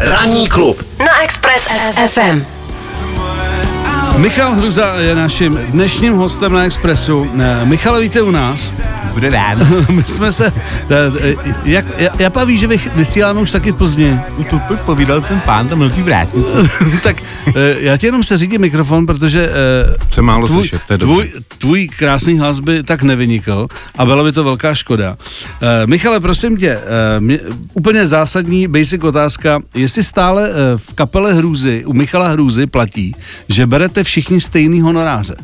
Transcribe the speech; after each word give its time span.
Ranní 0.00 0.48
klub 0.48 0.86
na 0.98 1.22
Express 1.22 1.68
FM. 2.06 2.44
Michal 4.16 4.54
Hruza 4.54 4.94
je 4.94 5.14
naším 5.14 5.56
dnešním 5.56 6.14
hostem 6.14 6.52
na 6.52 6.64
Expressu. 6.64 7.30
Eh, 7.40 7.64
Michale, 7.64 8.00
víte 8.00 8.22
u 8.22 8.30
nás? 8.30 8.70
Bude 9.12 9.30
ráno. 9.30 9.66
My 9.90 10.02
jsme 10.02 10.32
se... 10.32 10.52
Jak, 11.64 11.84
jak 12.18 12.32
paví, 12.32 12.58
že 12.58 12.66
vy- 12.66 12.80
vysíláme 12.94 13.40
už 13.40 13.50
taky 13.50 13.72
pozdě. 13.72 14.20
To 14.50 14.60
povídal 14.86 15.20
ten 15.20 15.40
pán 15.40 15.68
tam 15.68 15.78
na 15.80 15.88
té 15.88 16.02
vrátnici. 16.02 16.52
tak 17.02 17.16
eh, 17.48 17.52
já 17.78 17.96
ti 17.96 18.06
jenom 18.06 18.22
se 18.24 18.38
řídím 18.38 18.60
mikrofon, 18.60 19.06
protože 19.06 19.48
eh, 19.50 20.12
Jsem 20.14 20.24
málo 20.24 20.46
tvůj, 20.46 20.58
slyšet, 20.62 20.82
to 20.86 20.92
je 20.92 20.98
dobře. 20.98 21.14
tvůj, 21.14 21.30
tvůj 21.58 21.88
krásný 21.88 22.38
hlas 22.38 22.60
by 22.60 22.82
tak 22.82 23.02
nevynikl 23.02 23.68
a 23.98 24.04
byla 24.04 24.24
by 24.24 24.32
to 24.32 24.44
velká 24.44 24.74
škoda. 24.74 25.16
Eh, 25.62 25.86
Michale, 25.86 26.20
prosím 26.20 26.56
tě, 26.56 26.78
mě, 27.18 27.38
úplně 27.74 28.06
zásadní 28.06 28.68
basic 28.68 29.04
otázka, 29.04 29.60
jestli 29.74 30.02
stále 30.02 30.50
v 30.76 30.92
kapele 30.94 31.32
Hrůzy, 31.34 31.84
u 31.84 31.92
Michala 31.92 32.28
Hrůzy 32.28 32.66
platí, 32.66 33.14
že 33.48 33.66
berete 33.66 34.04
všichni 34.04 34.40
stejný 34.40 34.80
honoráře. 34.80 35.34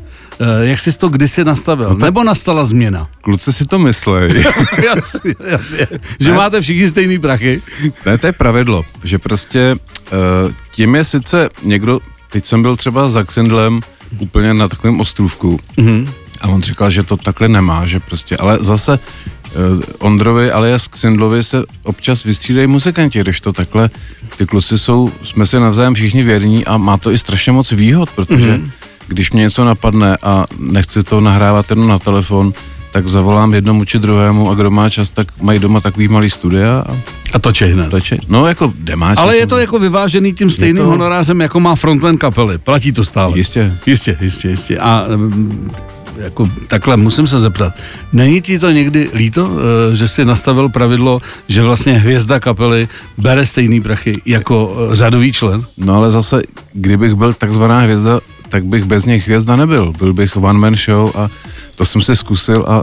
Eh, 0.41 0.66
jak 0.66 0.80
jsi 0.80 0.98
to 0.98 1.09
kdysi 1.09 1.45
nastavil? 1.45 1.88
No 1.88 1.97
Nebo 1.97 2.24
nastala 2.24 2.65
změna? 2.65 3.09
Kluci 3.20 3.52
si 3.52 3.65
to 3.65 3.79
myslej. 3.79 4.45
jasně, 4.84 5.34
jasně. 5.45 5.87
Že 6.20 6.33
máte 6.33 6.60
všichni 6.60 6.88
stejný 6.88 7.19
prachy. 7.19 7.62
ne, 8.07 8.19
to 8.19 8.27
je 8.27 8.33
pravidlo, 8.33 8.84
že 9.05 9.19
prostě 9.19 9.77
uh, 9.77 10.52
tím 10.70 10.95
je 10.95 11.05
sice 11.05 11.48
někdo, 11.62 12.01
teď 12.30 12.45
jsem 12.45 12.62
byl 12.62 12.77
třeba 12.77 13.09
za 13.09 13.24
Xindlem 13.24 13.80
úplně 14.19 14.55
na 14.55 14.69
takovém 14.69 15.01
ostrůvku 15.01 15.60
mm-hmm. 15.79 16.09
a 16.41 16.48
on 16.48 16.62
říkal, 16.62 16.91
že 16.91 17.02
to 17.02 17.16
takhle 17.16 17.48
nemá, 17.48 17.87
že 17.87 18.01
prostě, 18.01 18.37
ale 18.37 18.59
zase 18.60 18.98
uh, 18.98 19.82
Ondrovi 19.98 20.51
alias 20.51 20.88
Xindlovi 20.88 21.43
se 21.43 21.65
občas 21.82 22.24
vystřídají 22.24 22.66
muzikanti, 22.66 23.21
když 23.21 23.41
to 23.41 23.52
takhle, 23.52 23.91
ty 24.37 24.46
kluci 24.46 24.79
jsou, 24.79 25.12
jsme 25.24 25.46
si 25.46 25.60
navzájem 25.60 25.95
všichni 25.95 26.23
věrní 26.23 26.65
a 26.65 26.77
má 26.77 26.96
to 26.96 27.10
i 27.10 27.19
strašně 27.19 27.52
moc 27.52 27.73
výhod, 27.73 28.10
protože 28.10 28.57
mm-hmm. 28.57 28.71
Když 29.09 29.30
mě 29.33 29.43
něco 29.43 29.65
napadne 29.65 30.16
a 30.23 30.45
nechci 30.59 31.02
to 31.02 31.21
nahrávat 31.21 31.71
jenom 31.71 31.88
na 31.88 31.99
telefon, 31.99 32.52
tak 32.93 33.09
zavolám 33.09 33.55
jednomu 33.55 33.85
či 33.85 33.99
druhému 33.99 34.51
a 34.51 34.55
kdo 34.55 34.71
má 34.71 34.91
čas, 34.91 35.11
tak 35.11 35.27
mají 35.43 35.59
doma 35.59 35.80
takový 35.80 36.09
malý 36.09 36.30
studia 36.30 36.85
a 36.88 36.96
A 37.33 37.38
to 37.38 37.51
hned. 37.73 37.91
tače. 37.91 38.19
No 38.29 38.46
jako 38.46 38.73
demáč. 38.79 39.19
Ale 39.19 39.37
je 39.37 39.46
to 39.46 39.59
jako 39.59 39.79
vyvážený 39.79 40.33
tím 40.35 40.51
stejným 40.51 40.77
to- 40.77 40.87
honorářem, 40.91 41.41
jako 41.41 41.61
má 41.61 41.74
frontman 41.74 42.16
kapely. 42.19 42.59
Platí 42.59 42.93
to 42.93 43.05
stále. 43.05 43.38
Jistě. 43.38 43.73
Jistě, 43.87 44.16
jistě, 44.21 44.49
jistě. 44.49 44.79
A 44.79 45.05
mm, 45.16 45.71
jako 46.18 46.49
takhle 46.68 46.96
musím 46.96 47.27
se 47.27 47.41
zeptat. 47.41 47.74
Není 48.13 48.41
ti 48.41 48.59
to 48.59 48.71
někdy 48.71 49.09
líto, 49.15 49.51
eh, 49.93 49.96
že 49.96 50.09
si 50.09 50.24
nastavil 50.24 50.68
pravidlo, 50.68 51.23
že 51.49 51.63
vlastně 51.63 51.99
hvězda 51.99 52.41
kapely 52.41 52.89
bere 53.18 53.46
stejný 53.46 53.80
prachy 53.80 54.13
jako 54.27 54.77
eh, 54.93 54.96
řadový 54.96 55.33
člen? 55.33 55.63
No 55.79 55.95
ale 55.96 56.11
zase, 56.11 56.43
kdybych 56.73 57.15
byl 57.15 57.33
takzvaná 57.33 57.80
hvězda, 57.80 58.21
tak 58.48 58.64
bych 58.64 58.84
bez 58.84 59.04
nich 59.06 59.24
hvězda 59.26 59.56
nebyl. 59.56 59.92
Byl 59.98 60.12
bych 60.12 60.37
one 60.37 60.59
man 60.59 60.74
show 60.76 61.16
a 61.16 61.28
to 61.76 61.84
jsem 61.84 62.02
si 62.02 62.16
zkusil 62.16 62.64
a 62.68 62.82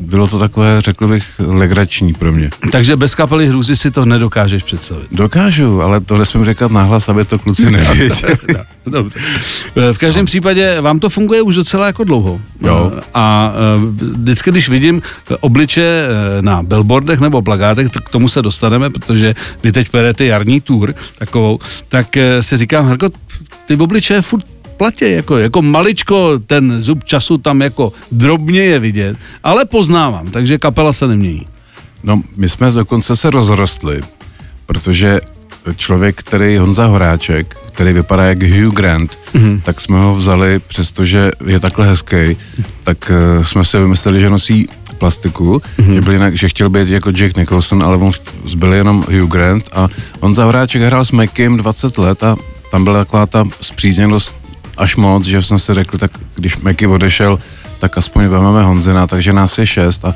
bylo 0.00 0.28
to 0.28 0.38
takové, 0.38 0.80
řekl 0.80 1.08
bych, 1.08 1.24
legrační 1.38 2.14
pro 2.14 2.32
mě. 2.32 2.50
Takže 2.72 2.96
bez 2.96 3.14
kapely 3.14 3.46
hrůzy 3.48 3.76
si 3.76 3.90
to 3.90 4.04
nedokážeš 4.04 4.62
představit. 4.62 5.06
Dokážu, 5.12 5.82
ale 5.82 6.00
to 6.00 6.18
nesmím 6.18 6.44
říkat 6.44 6.70
nahlas, 6.70 7.08
aby 7.08 7.24
to 7.24 7.38
kluci 7.38 7.70
nevěděli. 7.70 8.10
Dobře. 8.86 9.18
Eh, 9.76 9.92
V 9.92 9.98
každém 9.98 10.26
případě 10.26 10.80
vám 10.80 10.98
to 10.98 11.10
funguje 11.10 11.42
už 11.42 11.54
docela 11.56 11.86
jako 11.86 12.04
dlouho. 12.04 12.40
Jo. 12.60 12.92
Eh, 12.98 13.00
A 13.14 13.52
eh, 13.54 13.80
vždycky, 14.00 14.50
když 14.50 14.68
vidím 14.68 15.02
obliče 15.40 16.04
na 16.40 16.62
billboardech 16.62 17.20
nebo 17.20 17.42
plagátech, 17.42 17.90
tak 17.90 18.04
k 18.04 18.08
tomu 18.10 18.28
se 18.28 18.42
dostaneme, 18.42 18.90
protože 18.90 19.34
vy 19.62 19.72
teď 19.72 19.88
perete 19.88 20.24
jarní 20.24 20.60
tour 20.60 20.94
takovou, 21.18 21.58
tak 21.88 22.06
si 22.40 22.56
říkám, 22.56 22.86
Hrko, 22.86 23.08
ty 23.66 23.76
obliče 23.76 24.22
furt 24.22 24.44
platě, 24.76 25.08
jako, 25.08 25.38
jako 25.38 25.62
maličko 25.62 26.38
ten 26.46 26.82
zub 26.82 27.04
času 27.04 27.38
tam 27.38 27.60
jako 27.62 27.92
drobně 28.12 28.62
je 28.62 28.78
vidět, 28.78 29.16
ale 29.42 29.64
poznávám, 29.64 30.30
takže 30.30 30.58
kapela 30.58 30.92
se 30.92 31.08
nemění. 31.08 31.46
No, 32.02 32.22
my 32.36 32.48
jsme 32.48 32.70
dokonce 32.70 33.16
se 33.16 33.30
rozrostli, 33.30 34.00
protože 34.66 35.20
člověk, 35.76 36.16
který 36.16 36.56
Honza 36.56 36.86
Horáček, 36.86 37.56
který 37.72 37.92
vypadá 37.92 38.24
jak 38.24 38.42
Hugh 38.42 38.74
Grant, 38.74 39.18
mm-hmm. 39.34 39.60
tak 39.64 39.80
jsme 39.80 39.98
ho 39.98 40.14
vzali, 40.14 40.58
přestože 40.58 41.30
je 41.46 41.60
takhle 41.60 41.86
hezký, 41.86 42.36
tak 42.82 43.10
uh, 43.36 43.44
jsme 43.44 43.64
si 43.64 43.78
vymysleli, 43.78 44.20
že 44.20 44.30
nosí 44.30 44.68
plastiku, 44.98 45.62
mm-hmm. 45.78 45.94
že, 45.94 46.00
byl 46.00 46.12
jinak, 46.12 46.36
že 46.36 46.48
chtěl 46.48 46.70
být 46.70 46.88
jako 46.88 47.10
Jack 47.10 47.36
Nicholson, 47.36 47.82
ale 47.82 47.96
on 47.96 48.10
zbyl 48.44 48.72
jenom 48.72 49.04
Hugh 49.10 49.30
Grant 49.30 49.68
a 49.72 49.88
Honza 50.20 50.44
Horáček 50.44 50.82
hrál 50.82 51.04
s 51.04 51.12
Mackem 51.12 51.56
20 51.56 51.98
let 51.98 52.22
a 52.22 52.36
tam 52.70 52.84
byla 52.84 53.04
taková 53.04 53.26
ta 53.26 53.44
zpřízněnost 53.60 54.43
až 54.76 54.96
moc, 54.96 55.24
že 55.24 55.42
jsme 55.42 55.58
si 55.58 55.74
řekli, 55.74 55.98
tak 55.98 56.10
když 56.34 56.56
Meky 56.56 56.86
odešel, 56.86 57.38
tak 57.80 57.98
aspoň 57.98 58.24
vezmeme 58.26 58.62
Honzina, 58.62 59.06
takže 59.06 59.32
nás 59.32 59.58
je 59.58 59.66
šest 59.66 60.04
a 60.04 60.14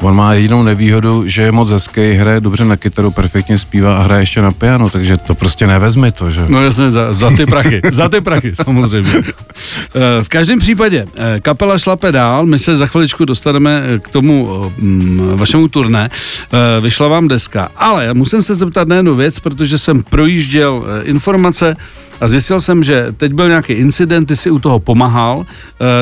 on 0.00 0.16
má 0.16 0.34
jedinou 0.34 0.62
nevýhodu, 0.62 1.28
že 1.28 1.42
je 1.42 1.52
moc 1.52 1.70
hezký, 1.70 2.12
hraje 2.12 2.40
dobře 2.40 2.64
na 2.64 2.76
kytaru, 2.76 3.10
perfektně 3.10 3.58
zpívá 3.58 3.96
a 3.98 4.02
hraje 4.02 4.22
ještě 4.22 4.42
na 4.42 4.52
piano, 4.52 4.90
takže 4.90 5.16
to 5.16 5.34
prostě 5.34 5.66
nevezmi 5.66 6.12
to, 6.12 6.30
že? 6.30 6.40
No 6.48 6.64
jasně, 6.64 6.90
za, 6.90 7.12
za 7.12 7.30
ty 7.30 7.46
prachy, 7.46 7.80
za 7.92 8.08
ty 8.08 8.20
prachy 8.20 8.52
samozřejmě. 8.54 9.12
Eh, 9.94 10.24
V 10.24 10.28
každém 10.28 10.58
případě 10.58 11.06
eh, 11.16 11.40
kapela 11.40 11.78
šlape 11.78 12.12
dál, 12.12 12.46
my 12.46 12.58
se 12.58 12.76
za 12.76 12.86
chviličku 12.86 13.24
dostaneme 13.24 13.82
eh, 13.84 13.98
k 13.98 14.08
tomu 14.08 14.64
mm, 14.78 15.32
vašemu 15.34 15.68
turné, 15.68 16.10
vyšla 16.80 17.08
vám 17.08 17.28
deska, 17.28 17.68
ale 17.76 18.14
musím 18.14 18.42
se 18.42 18.54
zeptat 18.54 18.88
na 18.88 18.96
jednu 18.96 19.14
věc, 19.14 19.40
protože 19.40 19.78
jsem 19.78 20.02
projížděl 20.02 20.84
informace 21.02 21.76
a 22.20 22.28
zjistil 22.28 22.60
jsem, 22.60 22.84
že 22.84 23.06
teď 23.16 23.32
byl 23.32 23.48
nějaký 23.48 23.72
incident, 23.72 24.28
ty 24.28 24.36
si 24.36 24.50
u 24.50 24.58
toho 24.58 24.78
pomáhal, 24.80 25.46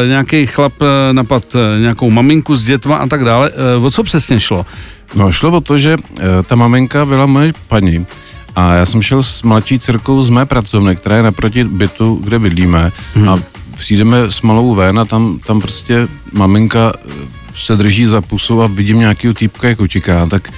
eh, 0.04 0.08
nějaký 0.08 0.46
chlap 0.46 0.72
eh, 0.82 1.12
napad 1.12 1.44
eh, 1.54 1.80
nějakou 1.80 2.10
maminku 2.10 2.56
s 2.56 2.64
dětma 2.64 2.96
a 2.96 3.06
tak 3.06 3.24
dále. 3.24 3.50
Eh, 3.50 3.84
O 3.84 3.90
co 3.90 4.02
přesně 4.02 4.40
šlo? 4.40 4.66
No 5.14 5.32
šlo 5.32 5.50
o 5.50 5.60
to, 5.60 5.78
že 5.78 5.96
e, 6.20 6.42
ta 6.42 6.54
maminka 6.54 7.04
byla 7.04 7.26
moje 7.26 7.52
paní 7.68 8.06
a 8.56 8.74
já 8.74 8.86
jsem 8.86 9.02
šel 9.02 9.22
s 9.22 9.42
mladší 9.42 9.78
dcerkou 9.78 10.22
z 10.22 10.30
mé 10.30 10.46
pracovny, 10.46 10.96
která 10.96 11.16
je 11.16 11.22
naproti 11.22 11.64
bytu, 11.64 12.20
kde 12.24 12.38
bydlíme 12.38 12.92
hmm. 13.14 13.28
a 13.28 13.38
přijdeme 13.78 14.18
s 14.28 14.42
malou 14.42 14.74
ven 14.74 14.98
a 14.98 15.04
tam, 15.04 15.38
tam 15.46 15.60
prostě 15.60 16.08
maminka 16.32 16.92
e, 16.96 17.10
se 17.54 17.76
drží 17.76 18.06
za 18.06 18.20
pusu 18.20 18.62
a 18.62 18.66
vidím 18.66 18.98
nějakýho 18.98 19.34
týpka, 19.34 19.68
jak 19.68 19.80
utíká, 19.80 20.26
tak 20.26 20.48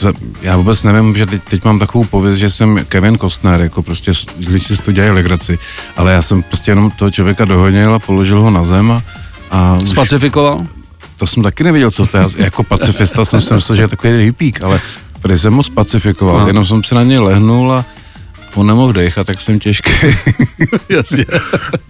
za, 0.00 0.12
já 0.42 0.56
vůbec 0.56 0.84
nevím, 0.84 1.16
že 1.16 1.26
teď, 1.26 1.42
teď 1.50 1.64
mám 1.64 1.78
takovou 1.78 2.04
pověst, 2.04 2.38
že 2.38 2.50
jsem 2.50 2.80
Kevin 2.88 3.18
Costner, 3.18 3.60
jako 3.60 3.82
prostě 3.82 4.12
lidi 4.48 4.64
si 4.64 4.82
toho 4.82 4.92
dělají 4.92 5.12
legraci, 5.12 5.58
ale 5.96 6.12
já 6.12 6.22
jsem 6.22 6.42
prostě 6.42 6.70
jenom 6.70 6.90
toho 6.90 7.10
člověka 7.10 7.44
dohonil 7.44 7.94
a 7.94 7.98
položil 7.98 8.40
ho 8.40 8.50
na 8.50 8.64
zem 8.64 8.90
a, 8.92 9.02
a 9.50 9.78
už- 9.82 9.88
Spacifikoval? 9.88 10.66
to 11.16 11.26
jsem 11.26 11.42
taky 11.42 11.64
nevěděl, 11.64 11.90
co 11.90 12.06
to 12.06 12.16
je. 12.16 12.24
Jako 12.36 12.62
pacifista 12.62 13.24
jsem 13.24 13.40
si 13.40 13.54
myslel, 13.54 13.76
že 13.76 13.82
je 13.82 13.88
takový 13.88 14.12
hippík, 14.24 14.62
ale 14.62 14.80
tady 15.20 15.38
jsem 15.38 15.54
ho 15.54 15.62
spacifikoval, 15.62 16.36
Aha. 16.36 16.46
jenom 16.46 16.66
jsem 16.66 16.84
si 16.84 16.94
na 16.94 17.02
něj 17.02 17.18
lehnul 17.18 17.72
a 17.72 17.84
on 18.54 18.66
nemohl 18.66 18.92
dechat, 18.92 19.26
tak 19.26 19.40
jsem 19.40 19.58
těžký. 19.58 19.90
Jasně. 20.88 21.26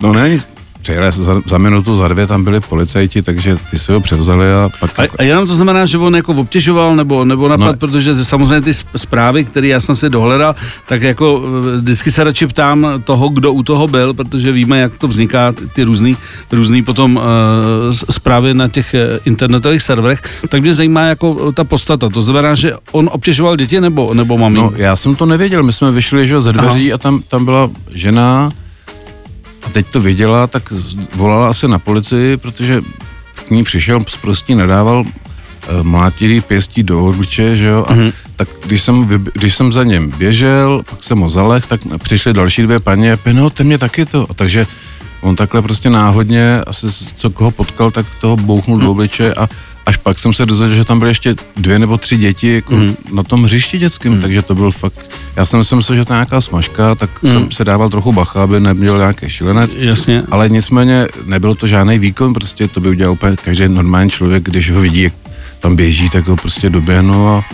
no 0.03 0.13
ne, 0.13 0.29
nic. 0.29 0.49
Přijeli 0.91 1.13
za, 1.13 1.43
za 1.47 1.59
minutu, 1.59 1.97
za 1.97 2.09
dvě 2.09 2.27
tam 2.27 2.45
byli 2.45 2.61
policajti, 2.61 3.23
takže 3.23 3.57
ty 3.71 3.79
si 3.79 3.93
ho 3.93 4.01
převzali 4.01 4.53
a 4.53 4.69
pak... 4.81 4.99
A, 4.99 5.03
a 5.19 5.23
jenom 5.23 5.47
to 5.47 5.55
znamená, 5.55 5.87
že 5.87 5.99
on 5.99 6.17
jako 6.17 6.33
obtěžoval 6.33 6.97
nebo, 6.97 7.25
nebo 7.25 7.49
napad, 7.49 7.73
no. 7.73 7.77
Protože 7.77 8.25
samozřejmě 8.25 8.61
ty 8.61 8.75
zprávy, 8.97 9.45
které 9.45 9.67
já 9.67 9.81
jsem 9.81 9.95
si 9.95 10.11
dohledal, 10.11 10.55
tak 10.87 11.03
jako 11.03 11.43
eh, 11.45 11.81
vždycky 11.81 12.11
se 12.11 12.25
radši 12.25 12.47
ptám 12.47 12.87
toho, 13.05 13.29
kdo 13.29 13.53
u 13.53 13.63
toho 13.63 13.89
byl, 13.89 14.15
protože 14.15 14.53
víme, 14.53 14.81
jak 14.81 14.99
to 14.99 15.09
vzniká, 15.09 15.53
ty- 15.73 15.83
různý, 15.83 16.17
různý 16.53 16.83
potom 16.83 17.17
uh, 17.17 17.23
zprávy 17.91 18.55
na 18.55 18.69
těch 18.69 18.95
eh, 18.95 19.21
internetových 19.25 19.83
serverech, 19.83 20.23
tak 20.49 20.63
mě 20.63 20.75
zajímá 20.75 21.03
jako 21.03 21.53
ta 21.53 21.65
podstata. 21.65 22.09
To 22.09 22.23
znamená, 22.23 22.55
že 22.55 22.73
on 22.93 23.11
obtěžoval 23.13 23.57
děti 23.57 23.81
nebo, 23.81 24.15
nebo 24.15 24.39
mami? 24.39 24.59
No, 24.59 24.73
já 24.77 24.97
jsem 24.97 25.15
to 25.15 25.27
nevěděl, 25.27 25.63
my 25.63 25.73
jsme 25.73 25.91
vyšli 25.91 26.27
že, 26.27 26.41
ze 26.41 26.53
dveří 26.53 26.93
a 26.93 26.99
tam, 26.99 27.23
tam 27.29 27.45
byla 27.45 27.71
žena 27.95 28.51
a 29.67 29.69
teď 29.69 29.87
to 29.87 30.01
viděla, 30.01 30.47
tak 30.47 30.73
volala 31.15 31.51
asi 31.51 31.69
na 31.69 31.79
policii, 31.79 32.37
protože 32.37 32.83
k 33.35 33.51
ní 33.51 33.65
přišel, 33.65 34.05
prostě 34.21 34.55
nedával 34.55 35.05
eh, 35.05 35.83
mlátilý 35.83 36.41
pěstí 36.41 36.83
do 36.83 37.07
obliče, 37.07 37.57
že 37.57 37.67
jo, 37.67 37.85
a 37.89 37.93
mm-hmm. 37.93 38.13
tak 38.37 38.49
když 38.67 38.83
jsem, 38.83 39.09
když 39.35 39.55
jsem 39.55 39.73
za 39.73 39.85
něm 39.85 40.11
běžel, 40.11 40.83
pak 40.91 41.05
jsem 41.05 41.19
ho 41.19 41.31
zaleh, 41.31 41.67
tak 41.67 41.81
přišly 42.03 42.33
další 42.33 42.63
dvě 42.63 42.81
paní 42.81 43.11
a 43.11 43.19
no, 43.33 43.51
ten 43.51 43.67
mě 43.67 43.79
taky 43.79 44.07
to, 44.07 44.27
a 44.31 44.35
takže 44.35 44.67
on 45.21 45.37
takhle 45.37 45.63
prostě 45.63 45.91
náhodně, 45.91 46.61
asi 46.61 46.87
co 47.17 47.31
koho 47.31 47.51
potkal, 47.51 47.91
tak 47.91 48.07
toho 48.21 48.37
bouchnul 48.37 48.79
do 48.79 48.91
obliče 48.91 49.35
a 49.35 49.49
až 49.87 49.97
pak 49.97 50.19
jsem 50.19 50.33
se 50.33 50.47
dozvěděl, 50.47 50.77
že 50.77 50.85
tam 50.85 50.99
byly 50.99 51.11
ještě 51.11 51.35
dvě 51.57 51.79
nebo 51.79 51.99
tři 51.99 52.17
děti 52.17 52.55
jako 52.55 52.75
mm. 52.75 52.97
na 53.13 53.23
tom 53.23 53.45
hřišti 53.45 53.79
dětském, 53.79 54.13
mm. 54.13 54.21
takže 54.21 54.43
to 54.43 54.55
byl 54.55 54.71
fakt, 54.71 55.11
já 55.37 55.47
jsem 55.47 55.65
si 55.65 55.77
myslel, 55.77 55.97
že 55.97 56.05
to 56.05 56.13
je 56.13 56.17
nějaká 56.17 56.41
smažka, 56.41 56.95
tak 56.95 57.23
mm. 57.23 57.33
jsem 57.33 57.51
se 57.51 57.65
dával 57.65 57.91
trochu 57.91 58.13
bacha, 58.13 58.43
aby 58.43 58.61
neměl 58.61 58.99
nějaký 58.99 59.31
šilenec. 59.31 59.77
Jasně. 59.79 60.23
Ale 60.31 60.49
nicméně 60.49 61.09
nebyl 61.27 61.55
to 61.55 61.67
žádný 61.67 61.99
výkon, 61.99 62.33
prostě 62.33 62.69
to 62.69 62.81
by 62.81 62.89
udělal 62.89 63.13
úplně 63.13 63.37
každý 63.37 63.69
normální 63.69 64.11
člověk, 64.11 64.43
když 64.43 64.71
ho 64.71 64.81
vidí, 64.81 65.03
jak 65.03 65.13
tam 65.61 65.77
běží, 65.77 66.11
tak 66.11 66.29
ho 66.29 66.37
prostě 66.37 66.71
doběhnu 66.71 67.29
a 67.29 67.45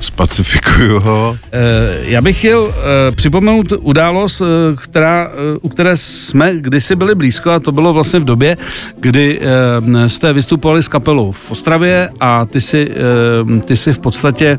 Spacifikuju 0.00 1.00
ho. 1.00 1.38
Eh, 1.52 1.58
Já 2.02 2.22
bych 2.22 2.38
chtěl 2.38 2.74
eh, 2.74 3.12
připomenout 3.16 3.72
událost, 3.80 4.40
eh, 4.40 4.44
která, 4.76 5.30
u 5.62 5.68
které 5.68 5.96
jsme 5.96 6.54
kdysi 6.56 6.96
byli 6.96 7.14
blízko 7.14 7.50
a 7.50 7.60
to 7.60 7.72
bylo 7.72 7.92
vlastně 7.92 8.20
v 8.20 8.24
době, 8.24 8.56
kdy 9.00 9.40
jste 10.06 10.32
vystupovali 10.32 10.82
s 10.82 10.88
kapelou 10.88 11.32
v 11.32 11.50
Ostravě 11.50 12.10
a 12.20 12.44
ty 12.44 12.60
si, 12.60 12.90
ty 13.64 13.76
si 13.76 13.92
v 13.92 13.98
podstatě 13.98 14.58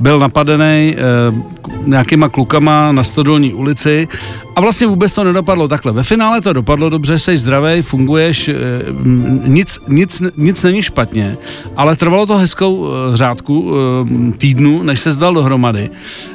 byl 0.00 0.18
napadený 0.18 0.94
eh, 0.96 1.56
nějakýma 1.86 2.28
klukama 2.28 2.92
na 2.92 3.04
Stodolní 3.04 3.54
ulici 3.54 4.08
a 4.56 4.60
vlastně 4.60 4.86
vůbec 4.86 5.12
to 5.12 5.24
nedopadlo 5.24 5.68
takhle. 5.68 5.92
Ve 5.92 6.02
finále 6.02 6.40
to 6.40 6.52
dopadlo 6.52 6.88
dobře, 6.90 7.18
jsi 7.18 7.36
zdravý, 7.36 7.82
funguješ, 7.82 8.48
m, 8.88 9.42
nic, 9.46 9.78
nic, 9.88 10.22
nic 10.36 10.62
není 10.62 10.82
špatně, 10.82 11.36
ale 11.76 11.96
trvalo 11.96 12.26
to 12.26 12.36
hezkou 12.36 12.86
eh, 12.86 13.16
řádku 13.16 13.72
eh, 13.72 14.32
týdnu, 14.38 14.82
než 14.82 15.00
se 15.00 15.12
zdal 15.12 15.34
dohromady. 15.34 15.90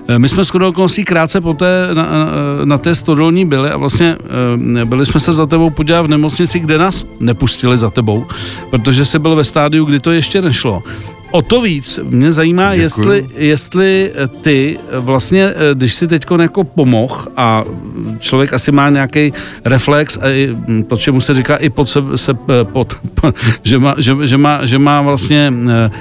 Eh, 0.08 0.20
My 0.20 0.30
jsme 0.30 0.46
skoro 0.46 0.68
okolností 0.70 1.04
krátce 1.04 1.42
poté 1.42 1.88
na, 1.94 2.04
na, 2.04 2.28
na 2.66 2.78
té 2.78 2.96
stodolní 2.96 3.46
byli 3.46 3.70
a 3.70 3.78
vlastně 3.78 4.18
eh, 4.82 4.86
byli 4.86 5.06
jsme 5.06 5.20
se 5.20 5.34
za 5.34 5.46
tebou 5.46 5.70
podívat 5.70 6.02
v 6.02 6.08
nemocnici, 6.08 6.60
kde 6.60 6.78
nás 6.78 7.06
nepustili 7.20 7.78
za 7.78 7.90
tebou, 7.90 8.26
protože 8.70 9.06
jsi 9.06 9.20
byl 9.20 9.36
ve 9.36 9.44
stádiu, 9.44 9.86
kdy 9.86 10.00
to 10.00 10.12
ještě 10.12 10.42
nešlo. 10.42 10.84
O 11.32 11.42
to 11.42 11.62
víc 11.62 12.00
mě 12.04 12.32
zajímá, 12.32 12.76
Děkuju. 12.76 12.82
jestli, 12.82 13.26
jestli 13.36 14.12
ty 14.42 14.78
vlastně, 14.92 15.44
eh, 15.44 15.54
když 15.74 15.94
si 15.94 16.08
teď 16.08 16.26
jako 16.40 16.64
pomoh 16.64 17.28
a 17.38 17.64
člověk 18.20 18.54
asi 18.54 18.72
má 18.72 18.90
nějaký 18.90 19.34
reflex, 19.66 20.18
a 20.22 20.30
i, 20.30 20.50
hm, 20.52 20.84
to, 20.84 20.98
čemu 20.98 21.22
se 21.22 21.34
říká 21.34 21.56
i 21.56 21.70
pod 21.70 21.90
se, 21.90 22.00
se 22.16 22.32
eh, 22.32 22.64
pod, 22.64 22.94
že, 23.64 23.80
má, 23.80 23.96
že, 23.98 24.16
že, 24.24 24.38
má, 24.38 24.66
že 24.66 24.78
má 24.78 25.02
vlastně 25.02 25.54
eh, 25.70 25.92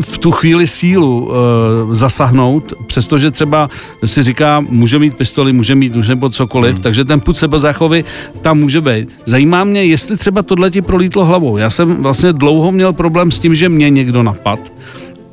v 0.00 0.18
tu 0.18 0.30
chvíli 0.30 0.66
sílu 0.66 1.30
e, 1.30 1.94
zasáhnout, 1.94 2.72
přestože 2.86 3.30
třeba 3.30 3.70
si 4.04 4.22
říká, 4.22 4.60
může 4.60 4.98
mít 4.98 5.16
pistoli, 5.16 5.52
může 5.52 5.74
mít 5.74 5.94
nůž 5.94 6.08
nebo 6.08 6.30
cokoliv, 6.30 6.74
hmm. 6.74 6.82
takže 6.82 7.04
ten 7.04 7.20
put 7.20 7.36
sebezáchovy 7.36 8.04
tam 8.40 8.58
může 8.58 8.80
být. 8.80 9.08
Zajímá 9.24 9.64
mě, 9.64 9.84
jestli 9.84 10.16
třeba 10.16 10.42
tohle 10.42 10.70
ti 10.70 10.82
prolítlo 10.82 11.24
hlavou. 11.24 11.56
Já 11.56 11.70
jsem 11.70 12.02
vlastně 12.02 12.32
dlouho 12.32 12.72
měl 12.72 12.92
problém 12.92 13.30
s 13.30 13.38
tím, 13.38 13.54
že 13.54 13.68
mě 13.68 13.90
někdo 13.90 14.22
napad 14.22 14.72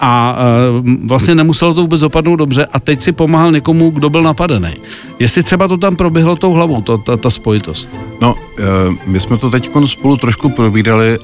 a 0.01 0.37
e, 0.37 1.07
vlastně 1.07 1.35
nemuselo 1.35 1.73
to 1.73 1.81
vůbec 1.81 2.01
dopadnout 2.01 2.35
dobře 2.35 2.65
a 2.65 2.79
teď 2.79 3.01
si 3.01 3.11
pomáhal 3.11 3.51
někomu, 3.51 3.89
kdo 3.89 4.09
byl 4.09 4.23
napadený. 4.23 4.73
Jestli 5.19 5.43
třeba 5.43 5.67
to 5.67 5.77
tam 5.77 5.95
proběhlo 5.95 6.35
tou 6.35 6.53
hlavou, 6.53 6.81
to, 6.81 6.97
ta, 6.97 7.17
ta 7.17 7.29
spojitost. 7.29 7.89
No, 8.21 8.35
eh, 8.59 8.63
my 9.05 9.19
jsme 9.19 9.37
to 9.37 9.49
teď 9.49 9.69
spolu 9.85 10.17
trošku 10.17 10.49
probírali 10.49 11.19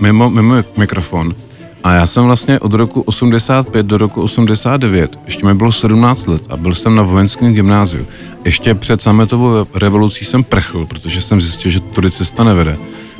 mimo, 0.00 0.30
mimo 0.30 0.54
mikrofon. 0.76 1.34
A 1.84 1.92
já 1.92 2.06
jsem 2.06 2.24
vlastně 2.24 2.60
od 2.60 2.74
roku 2.74 3.00
85 3.00 3.86
do 3.86 3.98
roku 3.98 4.22
89, 4.22 5.18
ještě 5.26 5.46
mi 5.46 5.54
bylo 5.54 5.72
17 5.72 6.26
let 6.26 6.42
a 6.50 6.56
byl 6.56 6.74
jsem 6.74 6.94
na 6.94 7.02
vojenském 7.02 7.54
gymnáziu. 7.54 8.06
Ještě 8.44 8.74
před 8.74 9.02
sametovou 9.02 9.66
revolucí 9.74 10.24
jsem 10.24 10.44
prchl, 10.44 10.86
protože 10.86 11.20
jsem 11.20 11.40
zjistil, 11.40 11.70
že 11.72 11.80
tudy 11.80 12.10
cesta 12.10 12.44
nevede. 12.44 12.76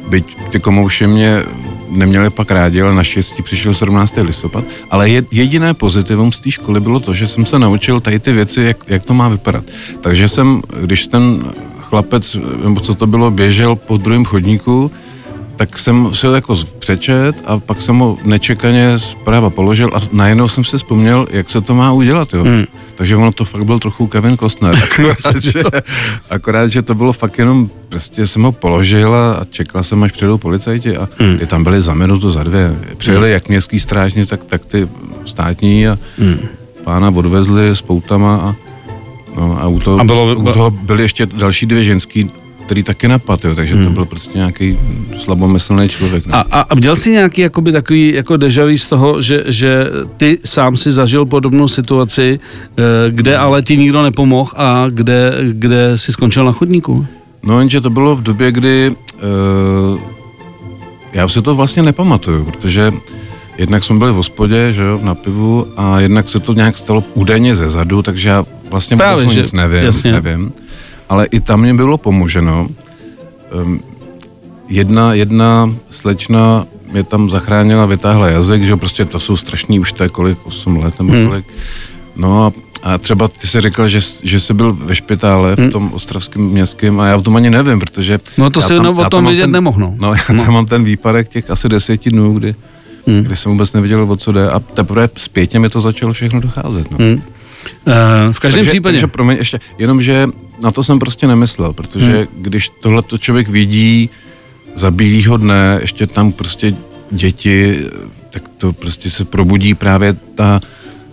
Byť 0.09 0.37
ty 0.51 0.61
komouše 0.61 1.07
mě 1.07 1.43
neměli 1.91 2.31
pak 2.31 2.51
rádi, 2.51 2.83
ale 2.83 2.95
naštěstí 2.95 3.43
přišel 3.43 3.75
17. 3.75 4.15
listopad. 4.23 4.65
Ale 4.91 5.11
je- 5.11 5.25
jediné 5.31 5.75
pozitivum 5.75 6.33
z 6.33 6.41
té 6.41 6.51
školy 6.51 6.81
bylo 6.81 7.01
to, 7.01 7.13
že 7.15 7.27
jsem 7.29 7.47
se 7.47 7.59
naučil 7.59 8.01
tady 8.01 8.19
ty 8.19 8.33
věci, 8.33 8.63
jak, 8.63 8.77
jak 8.89 9.05
to 9.05 9.15
má 9.15 9.29
vypadat. 9.29 9.65
Takže 10.01 10.29
jsem, 10.29 10.63
když 10.81 11.07
ten 11.07 11.45
chlapec, 11.81 12.37
nebo 12.65 12.81
co 12.81 12.95
to 12.95 13.07
bylo, 13.07 13.31
běžel 13.31 13.77
po 13.77 13.97
druhém 13.97 14.25
chodníku, 14.25 14.91
tak 15.61 15.79
jsem 15.79 16.15
si 16.15 16.27
ho 16.27 16.35
jako 16.35 16.55
přečet 16.79 17.43
a 17.47 17.59
pak 17.59 17.83
jsem 17.83 17.99
ho 17.99 18.19
nečekaně 18.25 18.99
zprava 18.99 19.51
položil 19.51 19.91
a 19.95 20.01
najednou 20.13 20.49
jsem 20.49 20.65
si 20.65 20.77
vzpomněl, 20.77 21.27
jak 21.31 21.51
se 21.51 21.61
to 21.61 21.75
má 21.75 21.93
udělat, 21.93 22.35
jo. 22.35 22.45
Hmm. 22.45 22.65
Takže 22.95 23.17
ono 23.17 23.33
to 23.33 23.45
fakt 23.45 23.65
byl 23.65 23.79
trochu 23.79 24.07
Kevin 24.07 24.39
Costner. 24.39 24.75
Akorát, 24.83 25.43
že, 25.43 25.63
akorát, 26.31 26.73
že 26.73 26.83
to 26.83 26.95
bylo 26.95 27.13
fakt 27.13 27.39
jenom, 27.39 27.71
prostě 27.89 28.27
jsem 28.27 28.43
ho 28.43 28.53
položil 28.53 29.15
a 29.15 29.47
čekal 29.51 29.83
jsem, 29.83 30.03
až 30.03 30.13
přijdou 30.13 30.39
policajti 30.39 30.97
a 30.97 31.09
hmm. 31.19 31.39
ty 31.39 31.47
tam 31.47 31.65
byli 31.65 31.83
za 31.83 31.95
minutu, 31.95 32.31
za 32.31 32.43
dvě. 32.43 32.77
Přijeli 32.97 33.29
hmm. 33.29 33.33
jak 33.33 33.49
městský 33.49 33.81
strážnice, 33.81 34.37
tak, 34.37 34.45
tak 34.45 34.65
ty 34.65 34.89
státní 35.25 35.89
a 35.89 35.99
hmm. 36.19 36.39
pána 36.85 37.09
odvezli 37.09 37.71
s 37.71 37.83
poutama 37.83 38.37
a, 38.37 38.55
no, 39.37 39.59
a 39.61 39.69
u 39.69 39.79
toho, 39.79 40.01
A 40.01 40.05
bylo- 40.05 40.37
u 40.37 40.53
toho 40.53 40.71
byly 40.71 41.03
ještě 41.03 41.27
další 41.27 41.67
dvě 41.67 41.85
ženský, 41.85 42.31
který 42.71 42.83
taky 42.83 43.09
napad, 43.09 43.45
jo, 43.45 43.55
takže 43.55 43.75
hmm. 43.75 43.85
to 43.85 43.91
byl 43.91 44.05
prostě 44.05 44.39
nějaký 44.39 44.79
slabomyslný 45.21 45.89
člověk. 45.89 46.27
No. 46.27 46.35
A, 46.35 46.41
a, 46.41 46.61
a 46.61 46.75
měl 46.75 46.97
jsi 46.97 47.11
nějaký 47.11 47.41
jakoby, 47.41 47.73
takový 47.73 48.15
jako 48.15 48.37
deja 48.37 48.65
vu 48.65 48.79
z 48.79 48.87
toho, 48.87 49.23
že, 49.23 49.45
že 49.47 49.87
ty 50.17 50.39
sám 50.45 50.77
si 50.77 50.91
zažil 50.91 51.27
podobnou 51.27 51.69
situaci, 51.69 52.41
eh, 52.41 52.83
kde 53.11 53.37
ale 53.37 53.63
ti 53.63 53.77
nikdo 53.77 54.03
nepomohl 54.03 54.51
a 54.57 54.87
kde, 54.91 55.35
kde 55.53 55.99
si 55.99 56.13
skončil 56.13 56.45
na 56.45 56.53
chodníku? 56.53 57.07
No 57.43 57.59
jenže 57.59 57.81
to 57.81 57.91
bylo 57.91 58.17
v 58.17 58.23
době, 58.23 58.53
kdy 58.53 58.95
uh, 58.95 60.01
já 61.13 61.29
si 61.29 61.43
to 61.43 61.55
vlastně 61.55 61.83
nepamatuju, 61.83 62.45
protože 62.45 62.93
jednak 63.59 63.85
jsme 63.85 63.99
byli 63.99 64.13
v 64.13 64.15
hospodě, 64.15 64.73
že 64.73 64.83
jo, 64.83 65.01
na 65.03 65.15
pivu 65.15 65.67
a 65.77 66.01
jednak 66.01 66.29
se 66.29 66.41
to 66.41 66.53
nějak 66.53 66.79
stalo 66.79 67.05
údajně 67.15 67.57
ze 67.57 67.71
zadu, 67.71 68.03
takže 68.03 68.29
já 68.29 68.45
vlastně 68.71 68.97
Právě, 68.97 69.29
že- 69.29 69.41
nic 69.41 69.53
nevím, 69.53 69.85
jasně. 69.85 70.13
nevím. 70.13 70.53
Ale 71.11 71.27
i 71.27 71.41
tam 71.41 71.61
mě 71.61 71.75
bylo 71.75 71.99
pomoženo. 71.99 72.69
Um, 73.63 73.81
jedna, 74.69 75.15
jedna 75.15 75.71
slečna 75.91 76.67
mě 76.93 77.05
tam 77.05 77.31
zachránila, 77.31 77.87
vytáhla 77.87 78.29
jazyk, 78.29 78.63
že 78.63 78.77
prostě 78.77 79.05
to 79.05 79.21
jsou 79.21 79.37
strašný, 79.37 79.81
už 79.81 79.93
to 79.93 80.03
je 80.03 80.09
kolik, 80.09 80.39
8 80.47 80.77
let 80.77 80.99
nebo 80.99 81.13
Hmm. 81.13 81.29
kolik. 81.29 81.45
No 82.17 82.45
a, 82.47 82.53
a 82.83 82.99
třeba 82.99 83.29
ty 83.29 83.47
jsi 83.47 83.61
říkal, 83.61 83.89
že, 83.89 84.01
jsi- 84.01 84.29
že 84.29 84.41
jsi 84.41 84.55
byl 84.55 84.73
ve 84.73 84.95
špitále 84.95 85.57
v 85.57 85.71
tom 85.71 85.91
ostravském 85.93 86.43
městském 86.43 87.01
a 87.01 87.07
já 87.07 87.17
o 87.17 87.23
tom 87.23 87.37
ani 87.37 87.51
nevím, 87.51 87.81
protože... 87.81 88.13
Hmm. 88.13 88.45
No 88.45 88.51
to 88.51 88.61
si 88.61 88.75
o 88.79 89.05
tom 89.11 89.27
vědět 89.27 89.43
ten, 89.43 89.51
nemohl, 89.53 89.81
no. 89.81 89.95
No, 89.99 90.13
já 90.15 90.45
tam 90.45 90.53
mám 90.55 90.67
ten 90.67 90.85
výpadek 90.85 91.29
těch 91.29 91.51
asi 91.51 91.69
deseti 91.69 92.11
dnů, 92.11 92.33
kdy, 92.39 92.55
Hmm. 93.07 93.23
kdy 93.23 93.37
jsem 93.37 93.53
vůbec 93.53 93.73
nevěděl, 93.73 94.07
o 94.13 94.17
co 94.17 94.33
jde 94.33 94.51
a 94.51 94.61
teprve 94.61 95.09
zpětně 95.17 95.61
mi 95.61 95.69
to 95.69 95.81
začalo 95.81 96.13
všechno 96.13 96.41
docházet. 96.41 96.91
No. 96.91 96.97
Hmm. 96.99 97.23
Eh, 97.87 98.33
v 98.33 98.39
každém 98.41 98.59
takže, 98.59 98.71
případě. 98.71 98.93
Takže 98.95 99.07
promiň, 99.07 99.37
ještě, 99.37 99.61
jenom, 99.79 100.03
že 100.03 100.27
na 100.63 100.71
to 100.71 100.83
jsem 100.83 100.99
prostě 100.99 101.27
nemyslel, 101.27 101.73
protože 101.73 102.17
hmm. 102.17 102.27
když 102.37 102.69
tohle 102.81 103.03
to 103.03 103.19
člověk 103.19 103.49
vidí 103.49 104.11
za 104.75 104.91
bílýho 104.91 105.37
dne, 105.37 105.79
ještě 105.81 106.07
tam 106.07 106.33
prostě 106.33 106.75
děti, 107.11 107.79
tak 108.31 108.49
to 108.49 108.73
prostě 108.73 109.11
se 109.11 109.25
probudí 109.25 109.75
právě 109.75 110.13
ta, 110.35 110.61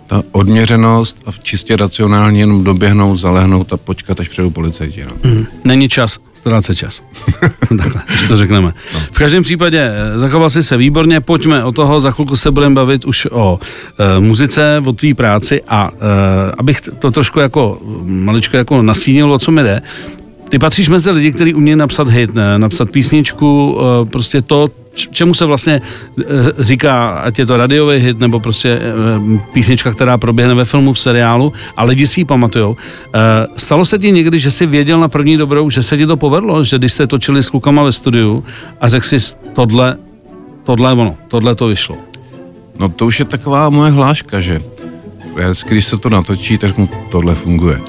ta 0.06 0.22
odměřenost 0.32 1.18
a 1.26 1.32
čistě 1.42 1.76
racionálně 1.76 2.40
jenom 2.40 2.64
doběhnout, 2.64 3.18
zalehnout 3.18 3.72
a 3.72 3.76
počkat, 3.76 4.20
až 4.20 4.28
přijdou 4.28 4.50
policajti. 4.50 5.04
No. 5.04 5.12
Hmm. 5.30 5.46
Není 5.64 5.88
čas, 5.88 6.18
ztrácet 6.38 6.76
čas. 6.76 7.02
Takhle, 7.78 8.02
když 8.06 8.28
to 8.28 8.36
řekneme. 8.36 8.72
No. 8.94 9.00
V 9.12 9.18
každém 9.18 9.42
případě 9.42 9.90
eh, 9.94 10.18
zachoval 10.18 10.50
jsi 10.50 10.62
se 10.62 10.76
výborně, 10.76 11.20
pojďme 11.20 11.64
o 11.64 11.72
toho, 11.72 12.00
za 12.00 12.10
chvilku 12.10 12.36
se 12.36 12.50
budeme 12.50 12.74
bavit 12.74 13.04
už 13.04 13.28
o 13.30 13.58
e, 13.98 14.20
muzice, 14.20 14.82
o 14.86 14.92
tvý 14.92 15.14
práci 15.14 15.62
a 15.68 15.90
e, 15.90 16.52
abych 16.58 16.80
to 16.80 17.10
trošku 17.10 17.40
jako 17.40 17.78
maličko 18.04 18.56
jako 18.56 18.82
nastínil, 18.82 19.32
o 19.32 19.38
co 19.38 19.50
mi 19.50 19.62
jde. 19.62 19.82
Ty 20.48 20.58
patříš 20.58 20.88
mezi 20.88 21.10
lidi, 21.10 21.32
kteří 21.32 21.54
umějí 21.54 21.76
napsat 21.76 22.08
hit, 22.08 22.34
ne, 22.34 22.58
napsat 22.58 22.90
písničku, 22.90 23.78
prostě 24.12 24.42
to, 24.42 24.68
čemu 24.98 25.34
se 25.34 25.44
vlastně 25.46 25.82
e, 26.20 26.24
říká, 26.58 27.08
ať 27.08 27.38
je 27.38 27.46
to 27.46 27.56
radiový 27.56 27.98
hit, 27.98 28.18
nebo 28.18 28.40
prostě 28.40 28.68
e, 28.68 28.80
písnička, 29.52 29.92
která 29.92 30.18
proběhne 30.18 30.54
ve 30.54 30.64
filmu, 30.64 30.92
v 30.92 31.00
seriálu 31.00 31.52
a 31.76 31.84
lidi 31.84 32.06
si 32.06 32.20
ji 32.20 32.24
pamatujou. 32.24 32.76
E, 33.14 33.46
stalo 33.56 33.84
se 33.84 33.98
ti 33.98 34.12
někdy, 34.12 34.38
že 34.38 34.50
jsi 34.50 34.66
věděl 34.66 35.00
na 35.00 35.08
první 35.08 35.36
dobrou, 35.36 35.70
že 35.70 35.82
se 35.82 35.96
ti 35.96 36.06
to 36.06 36.16
povedlo, 36.16 36.64
že 36.64 36.78
když 36.78 36.92
jste 36.92 37.06
točili 37.06 37.42
s 37.42 37.50
klukama 37.50 37.82
ve 37.82 37.92
studiu 37.92 38.44
a 38.80 38.88
řekl 38.88 39.06
si, 39.06 39.16
tohle, 39.52 39.96
tohle 40.64 40.92
ono, 40.92 41.16
tohle 41.28 41.54
to 41.54 41.66
vyšlo. 41.66 41.96
no 42.78 42.88
to 42.88 43.06
už 43.06 43.18
je 43.18 43.24
taková 43.24 43.70
moje 43.70 43.90
hláška, 43.90 44.40
že 44.40 44.60
když 45.68 45.84
se 45.84 45.98
to 45.98 46.08
natočí, 46.08 46.58
tak 46.58 46.70
řeknu, 46.70 46.88
tohle 47.10 47.34
funguje. 47.34 47.80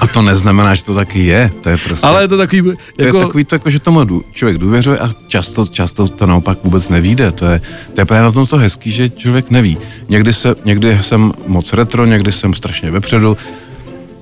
A 0.00 0.06
to 0.06 0.22
neznamená, 0.22 0.74
že 0.74 0.84
to 0.84 0.94
taky 0.94 1.24
je. 1.24 1.50
To 1.60 1.68
je 1.68 1.76
prostě... 1.76 2.06
Ale 2.06 2.22
je 2.22 2.28
to 2.28 2.36
takový, 2.36 2.62
To 2.62 3.02
je 3.02 3.06
jako, 3.06 3.20
takový 3.20 3.44
to, 3.44 3.54
jako, 3.54 3.70
že 3.70 3.78
tomu 3.80 4.04
dů- 4.04 4.24
člověk 4.32 4.58
důvěřuje 4.58 4.98
a 4.98 5.08
často, 5.26 5.66
často 5.66 6.08
to 6.08 6.26
naopak 6.26 6.58
vůbec 6.64 6.88
nevíde. 6.88 7.32
To 7.32 7.46
je, 7.46 7.60
to 7.94 8.00
je 8.00 8.04
právě 8.04 8.24
na 8.24 8.32
tom 8.32 8.46
to 8.46 8.56
hezký, 8.56 8.90
že 8.90 9.08
člověk 9.10 9.50
neví. 9.50 9.78
Někdy, 10.08 10.32
se, 10.32 10.54
někdy 10.64 10.98
jsem 11.00 11.32
moc 11.46 11.72
retro, 11.72 12.06
někdy 12.06 12.32
jsem 12.32 12.54
strašně 12.54 12.90
vepředu. 12.90 13.36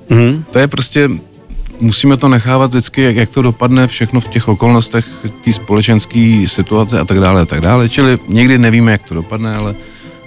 Mhm. 0.09 0.43
To 0.51 0.59
je 0.59 0.67
prostě, 0.67 1.09
musíme 1.79 2.17
to 2.17 2.27
nechávat 2.27 2.69
vždycky, 2.69 3.01
jak, 3.01 3.15
jak 3.15 3.29
to 3.29 3.41
dopadne 3.41 3.87
všechno 3.87 4.19
v 4.19 4.27
těch 4.27 4.47
okolnostech, 4.47 5.05
té 5.45 5.53
společenské 5.53 6.43
situace 6.47 6.99
a 6.99 7.05
tak 7.05 7.19
dále 7.19 7.41
a 7.41 7.45
tak 7.45 7.61
dále. 7.61 7.89
Čili 7.89 8.17
někdy 8.27 8.57
nevíme, 8.57 8.91
jak 8.91 9.03
to 9.03 9.15
dopadne, 9.15 9.55
ale 9.55 9.75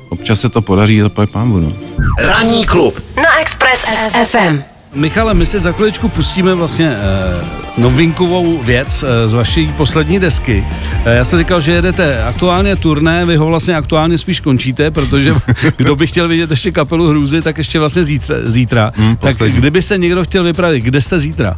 občas 0.08 0.40
se 0.40 0.48
to 0.48 0.62
podaří 0.62 1.02
a 1.02 1.08
to 1.08 1.26
pán 1.26 1.62
no. 1.62 1.72
Ranní 2.18 2.66
klub 2.66 3.02
na 3.16 3.40
Express 3.40 3.84
FM. 4.24 4.77
Michale, 4.94 5.34
my 5.34 5.46
si 5.46 5.60
za 5.60 5.72
chviličku 5.72 6.08
pustíme 6.08 6.54
vlastně 6.54 6.96
eh, 6.96 7.44
novinkovou 7.78 8.58
věc 8.62 9.04
eh, 9.08 9.28
z 9.28 9.32
vaší 9.32 9.72
poslední 9.76 10.18
desky. 10.18 10.64
Eh, 11.04 11.16
já 11.16 11.24
jsem 11.24 11.38
říkal, 11.38 11.60
že 11.60 11.72
jedete 11.72 12.22
aktuálně 12.22 12.76
turné, 12.76 13.24
vy 13.24 13.36
ho 13.36 13.46
vlastně 13.46 13.76
aktuálně 13.76 14.18
spíš 14.18 14.40
končíte, 14.40 14.90
protože 14.90 15.34
kdo 15.76 15.96
by 15.96 16.06
chtěl 16.06 16.28
vidět 16.28 16.50
ještě 16.50 16.72
kapelu 16.72 17.08
Hrůzy, 17.08 17.42
tak 17.42 17.58
ještě 17.58 17.78
vlastně 17.78 18.04
zítra. 18.04 18.36
zítra. 18.44 18.92
Hmm, 18.96 19.16
tak 19.16 19.30
poslední. 19.32 19.58
kdyby 19.58 19.82
se 19.82 19.98
někdo 19.98 20.24
chtěl 20.24 20.44
vypravit, 20.44 20.84
kde 20.84 21.00
jste 21.00 21.18
zítra? 21.18 21.56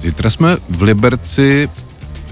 Zítra 0.00 0.30
jsme 0.30 0.56
v 0.70 0.82
Liberci, 0.82 1.68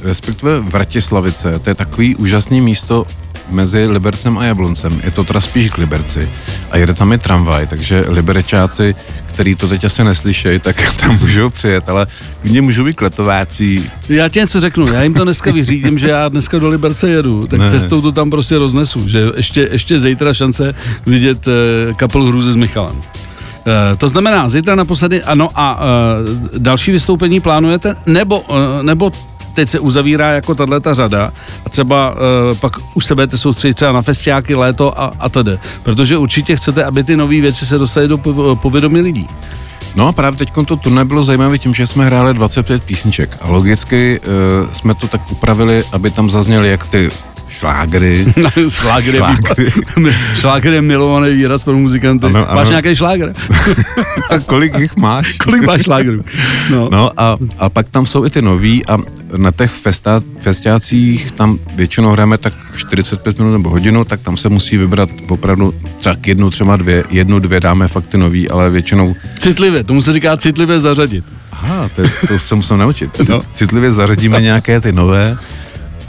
respektive 0.03 0.61
v 0.61 0.75
Ratislavice. 0.75 1.59
To 1.59 1.71
je 1.71 1.75
takový 1.75 2.17
úžasný 2.17 2.61
místo 2.61 3.07
mezi 3.51 3.87
Libercem 3.91 4.39
a 4.39 4.45
Jabloncem. 4.45 5.01
Je 5.05 5.11
to 5.11 5.25
teda 5.25 5.41
spíš 5.41 5.71
k 5.71 5.79
Liberci. 5.79 6.31
A 6.71 6.77
jede 6.77 6.95
tam 6.95 7.13
i 7.13 7.19
tramvaj, 7.19 7.67
takže 7.67 8.05
liberečáci, 8.09 8.95
který 9.27 9.55
to 9.55 9.69
teď 9.69 9.85
asi 9.85 10.05
neslyšejí, 10.05 10.59
tak 10.59 10.95
tam 11.01 11.19
můžou 11.21 11.51
přijet, 11.51 11.89
ale 11.89 12.07
klidně 12.41 12.63
můžou 12.63 12.85
být 12.85 12.97
kletováci. 12.97 13.83
Já 14.09 14.29
ti 14.29 14.39
něco 14.41 14.61
řeknu, 14.61 14.93
já 14.93 15.03
jim 15.03 15.15
to 15.15 15.25
dneska 15.25 15.53
vyřídím, 15.53 15.99
že 15.99 16.09
já 16.11 16.29
dneska 16.29 16.59
do 16.59 16.69
Liberce 16.69 17.09
jedu, 17.11 17.47
tak 17.47 17.61
Ne. 17.61 17.69
cestou 17.69 18.01
to 18.01 18.13
tam 18.13 18.31
prostě 18.31 18.59
roznesu, 18.59 19.09
že 19.09 19.25
ještě, 19.37 19.69
ještě 19.73 19.99
zítra 19.99 20.35
šance 20.35 20.75
vidět 21.07 21.47
eh, 21.49 21.95
kapelu 21.95 22.27
Hrůzy 22.27 22.53
s 22.53 22.57
Michalem. 22.57 22.97
Eh, 23.67 23.97
To 23.97 24.09
znamená, 24.09 24.49
zítra 24.49 24.75
naposledy, 24.75 25.23
ano, 25.23 25.49
a 25.55 25.81
eh, 25.81 26.59
další 26.59 26.93
vystoupení 26.93 27.41
plánujete, 27.41 27.95
nebo, 28.07 28.45
eh, 28.51 28.83
nebo 28.83 29.13
teď 29.55 29.69
se 29.69 29.81
uzavírá 29.81 30.31
jako 30.31 30.55
tahle 30.55 30.81
ta 30.81 30.95
řada 30.95 31.33
a 31.67 31.69
třeba 31.69 32.11
uh, 32.11 32.57
pak 32.57 32.77
už 32.95 33.07
se 33.07 33.15
budete 33.15 33.39
soustředit 33.39 33.75
třeba 33.75 33.93
na 33.93 34.03
festiáky, 34.03 34.55
léto 34.55 35.01
a, 35.01 35.13
a 35.21 35.29
tedy. 35.29 35.59
Protože 35.83 36.19
určitě 36.19 36.57
chcete, 36.57 36.85
aby 36.85 37.05
ty 37.05 37.17
nové 37.17 37.41
věci 37.41 37.67
se 37.67 37.79
dostaly 37.79 38.09
do 38.09 38.19
pov- 38.19 38.57
povědomí 38.57 39.01
lidí. 39.01 39.27
No 39.95 40.09
a 40.09 40.13
právě 40.13 40.39
teď 40.39 40.51
to 40.67 40.77
turné 40.77 41.05
bylo 41.05 41.25
zajímavé 41.25 41.59
tím, 41.59 41.75
že 41.75 41.87
jsme 41.87 42.05
hráli 42.05 42.35
25 42.35 42.85
písniček 42.85 43.37
a 43.41 43.51
logicky 43.51 44.21
uh, 44.21 44.73
jsme 44.73 44.95
to 44.95 45.09
tak 45.09 45.33
upravili, 45.33 45.85
aby 45.93 46.11
tam 46.11 46.31
zazněly 46.31 46.71
jak 46.71 46.87
ty 46.87 47.11
šlágry, 47.61 48.25
je 49.07 49.13
Šlágry. 49.13 49.65
výba- 49.97 50.13
šláger 50.35 50.73
je 50.73 50.83
milovaný 50.83 51.35
výraz 51.35 51.65
pro 51.65 51.77
muzikanty. 51.79 52.27
Ano, 52.27 52.47
Ano. 52.51 52.57
Máš 52.61 52.69
nějaký 52.69 52.97
šláger? 52.97 53.33
a 54.31 54.39
kolik 54.47 54.79
jich 54.79 54.97
máš? 54.97 55.33
Kolik 55.33 55.67
máš 55.67 55.83
šlágerů? 55.83 56.25
No. 56.71 56.89
No 56.93 57.11
a, 57.21 57.37
a 57.59 57.69
pak 57.69 57.89
tam 57.91 58.07
jsou 58.07 58.25
i 58.27 58.31
ty 58.31 58.43
noví 58.43 58.87
a 58.87 58.99
na 59.37 59.51
těch 59.51 59.71
festa, 59.71 60.21
festiácích 60.41 61.33
tam 61.33 61.59
většinou 61.75 62.13
hrajeme 62.13 62.39
tak 62.39 62.53
45 62.77 63.39
minut 63.39 63.53
nebo 63.53 63.71
hodinu, 63.71 64.05
tak 64.05 64.21
tam 64.21 64.37
se 64.37 64.49
musí 64.49 64.77
vybrat 64.77 65.09
opravdu 65.29 65.75
třeba 65.99 66.15
k 66.21 66.29
jednu, 66.29 66.51
třeba 66.51 66.77
dvě, 66.77 67.05
jednu, 67.11 67.39
dvě 67.39 67.61
dáme 67.61 67.89
fakt 67.89 68.07
ty 68.07 68.19
nový, 68.19 68.51
ale 68.51 68.71
většinou, 68.71 69.15
Citlivě, 69.39 69.85
tomu 69.85 70.03
se 70.03 70.13
říká 70.13 70.37
citlivě 70.37 70.81
zařadit. 70.81 71.25
aha, 71.53 71.91
to, 71.97 72.03
to 72.29 72.39
se 72.39 72.55
musím 72.55 72.79
naučit. 72.79 73.29
No. 73.29 73.41
Citlivě 73.53 73.93
zařadíme 73.93 74.41
nějaké 74.41 74.81
ty 74.81 74.93
nové 74.93 75.37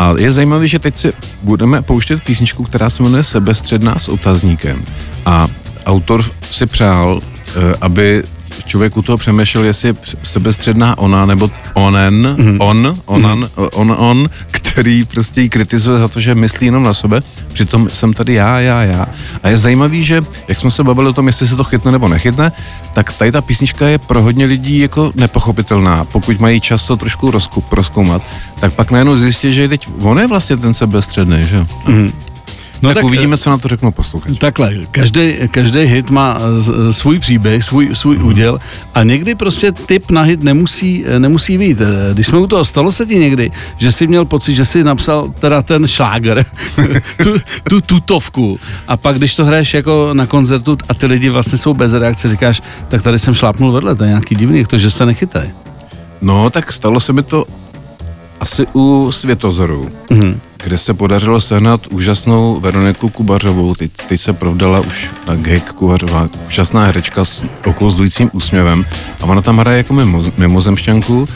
a 0.01 0.13
je 0.17 0.31
zajímavé, 0.31 0.67
že 0.67 0.79
teď 0.79 0.97
si 0.97 1.13
budeme 1.43 1.81
pouštět 1.81 2.23
písničku, 2.23 2.63
která 2.63 2.89
se 2.89 3.03
jmenuje 3.03 3.23
Sebestředná 3.23 3.99
s 3.99 4.07
otazníkem. 4.07 4.85
A 5.25 5.47
autor 5.85 6.25
si 6.51 6.65
přál, 6.65 7.19
eh, 7.21 7.75
aby 7.81 8.23
člověk 8.71 8.97
u 8.97 9.01
toho 9.01 9.17
přemýšlel, 9.17 9.63
jestli 9.63 9.89
je 9.89 9.95
sebestředná 10.23 10.97
ona 10.97 11.25
nebo 11.25 11.51
onen, 11.73 12.35
mm-hmm. 12.39 12.55
on, 12.59 12.95
onan, 13.05 13.47
on, 13.55 13.95
on, 13.97 14.29
který 14.51 15.03
prostě 15.03 15.41
ji 15.41 15.49
kritizuje 15.49 15.99
za 15.99 16.07
to, 16.07 16.19
že 16.19 16.35
myslí 16.35 16.65
jenom 16.65 16.83
na 16.83 16.93
sebe, 16.93 17.21
přitom 17.53 17.89
jsem 17.89 18.13
tady 18.13 18.33
já, 18.33 18.59
já, 18.59 18.83
já. 18.83 19.05
A 19.43 19.49
je 19.49 19.57
zajímavý, 19.57 20.03
že 20.03 20.21
jak 20.47 20.57
jsme 20.57 20.71
se 20.71 20.83
bavili 20.83 21.07
o 21.07 21.13
tom, 21.13 21.27
jestli 21.27 21.47
se 21.47 21.55
to 21.55 21.63
chytne 21.63 21.91
nebo 21.91 22.07
nechytne, 22.07 22.51
tak 22.93 23.11
tady 23.11 23.31
ta 23.31 23.41
písnička 23.41 23.87
je 23.87 23.97
pro 23.97 24.21
hodně 24.21 24.45
lidí 24.45 24.79
jako 24.79 25.11
nepochopitelná. 25.15 26.05
Pokud 26.05 26.39
mají 26.39 26.61
čas 26.61 26.87
to 26.87 26.97
trošku 26.97 27.31
rozku, 27.31 27.63
rozkoumat, 27.71 28.23
tak 28.59 28.73
pak 28.73 28.91
najednou 28.91 29.15
zjistí, 29.15 29.53
že 29.53 29.67
teď 29.67 29.87
on 29.99 30.19
je 30.19 30.27
vlastně 30.27 30.57
ten 30.57 30.73
sebestředný, 30.73 31.43
že? 31.43 31.59
Mm-hmm. 31.59 32.30
No 32.81 32.89
tak, 32.89 32.95
tak 32.95 33.03
uvidíme, 33.05 33.37
co 33.37 33.49
na 33.49 33.57
to 33.57 33.67
řeknou 33.67 33.91
posluchači. 33.91 34.35
Takhle, 34.37 34.73
každý, 34.91 35.33
každý 35.51 35.79
hit 35.79 36.09
má 36.09 36.37
eh, 36.89 36.93
svůj 36.93 37.19
příběh, 37.19 37.63
svůj, 37.63 37.89
svůj 37.93 38.15
Mhm. 38.17 38.27
úděl 38.27 38.59
a 38.95 39.03
někdy 39.03 39.35
prostě 39.35 39.71
typ 39.71 40.11
na 40.11 40.21
hit 40.21 40.43
nemusí, 40.43 41.03
eh, 41.07 41.19
nemusí 41.19 41.57
být. 41.57 41.77
Eh, 41.81 42.13
Když 42.13 42.27
jsme 42.27 42.39
u 42.39 42.47
toho, 42.47 42.65
stalo 42.65 42.91
se 42.91 43.05
ti 43.05 43.15
někdy, 43.19 43.51
že 43.77 43.91
jsi 43.91 44.07
měl 44.07 44.25
pocit, 44.25 44.55
že 44.55 44.65
jsi 44.65 44.83
napsal 44.83 45.33
teda 45.39 45.61
ten 45.61 45.87
šláger, 45.87 46.45
tu, 47.23 47.33
tu 47.69 47.81
tutovku 47.81 48.59
a 48.87 48.97
pak 48.97 49.17
když 49.17 49.35
to 49.35 49.45
hraješ 49.45 49.73
jako 49.73 50.09
na 50.13 50.25
koncertu 50.25 50.77
a 50.89 50.93
ty 50.93 51.05
lidi 51.05 51.29
vlastně 51.29 51.57
jsou 51.57 51.73
bez 51.73 51.93
reakce, 51.93 52.29
říkáš, 52.29 52.61
tak 52.87 53.01
tady 53.01 53.19
jsem 53.19 53.33
šlápnul 53.33 53.71
vedle, 53.71 53.95
to 53.95 54.03
je 54.03 54.09
nějaký 54.09 54.35
divný, 54.35 54.57
jak 54.59 54.67
to, 54.67 54.77
že 54.77 54.91
se 54.91 55.05
nechytají. 55.05 55.49
No, 56.21 56.49
tak 56.49 56.71
stalo 56.71 56.99
se 56.99 57.13
mi 57.13 57.23
to 57.23 57.45
asi 58.39 58.65
u 58.73 59.11
Světozoru, 59.11 59.89
mm-hmm. 60.09 60.35
Kde 60.63 60.77
se 60.77 60.93
podařilo 60.93 61.41
sehnat 61.41 61.87
úžasnou 61.87 62.59
Veroniku 62.59 63.09
Kubařovou. 63.09 63.75
Teď, 63.75 63.91
teď 64.09 64.21
se 64.21 64.33
provdala 64.33 64.79
už 64.79 65.09
na 65.27 65.35
gag 65.35 65.73
Kubařová, 65.73 66.29
úžasná 66.47 66.85
herečka 66.85 67.25
s 67.25 67.43
okouzlujícím 67.65 68.29
úsměvem 68.33 68.85
a 69.21 69.23
ona 69.25 69.41
tam 69.41 69.57
hraje 69.57 69.77
jako 69.77 69.93
mimo, 69.93 70.21
mimozemšťanku 70.37 71.27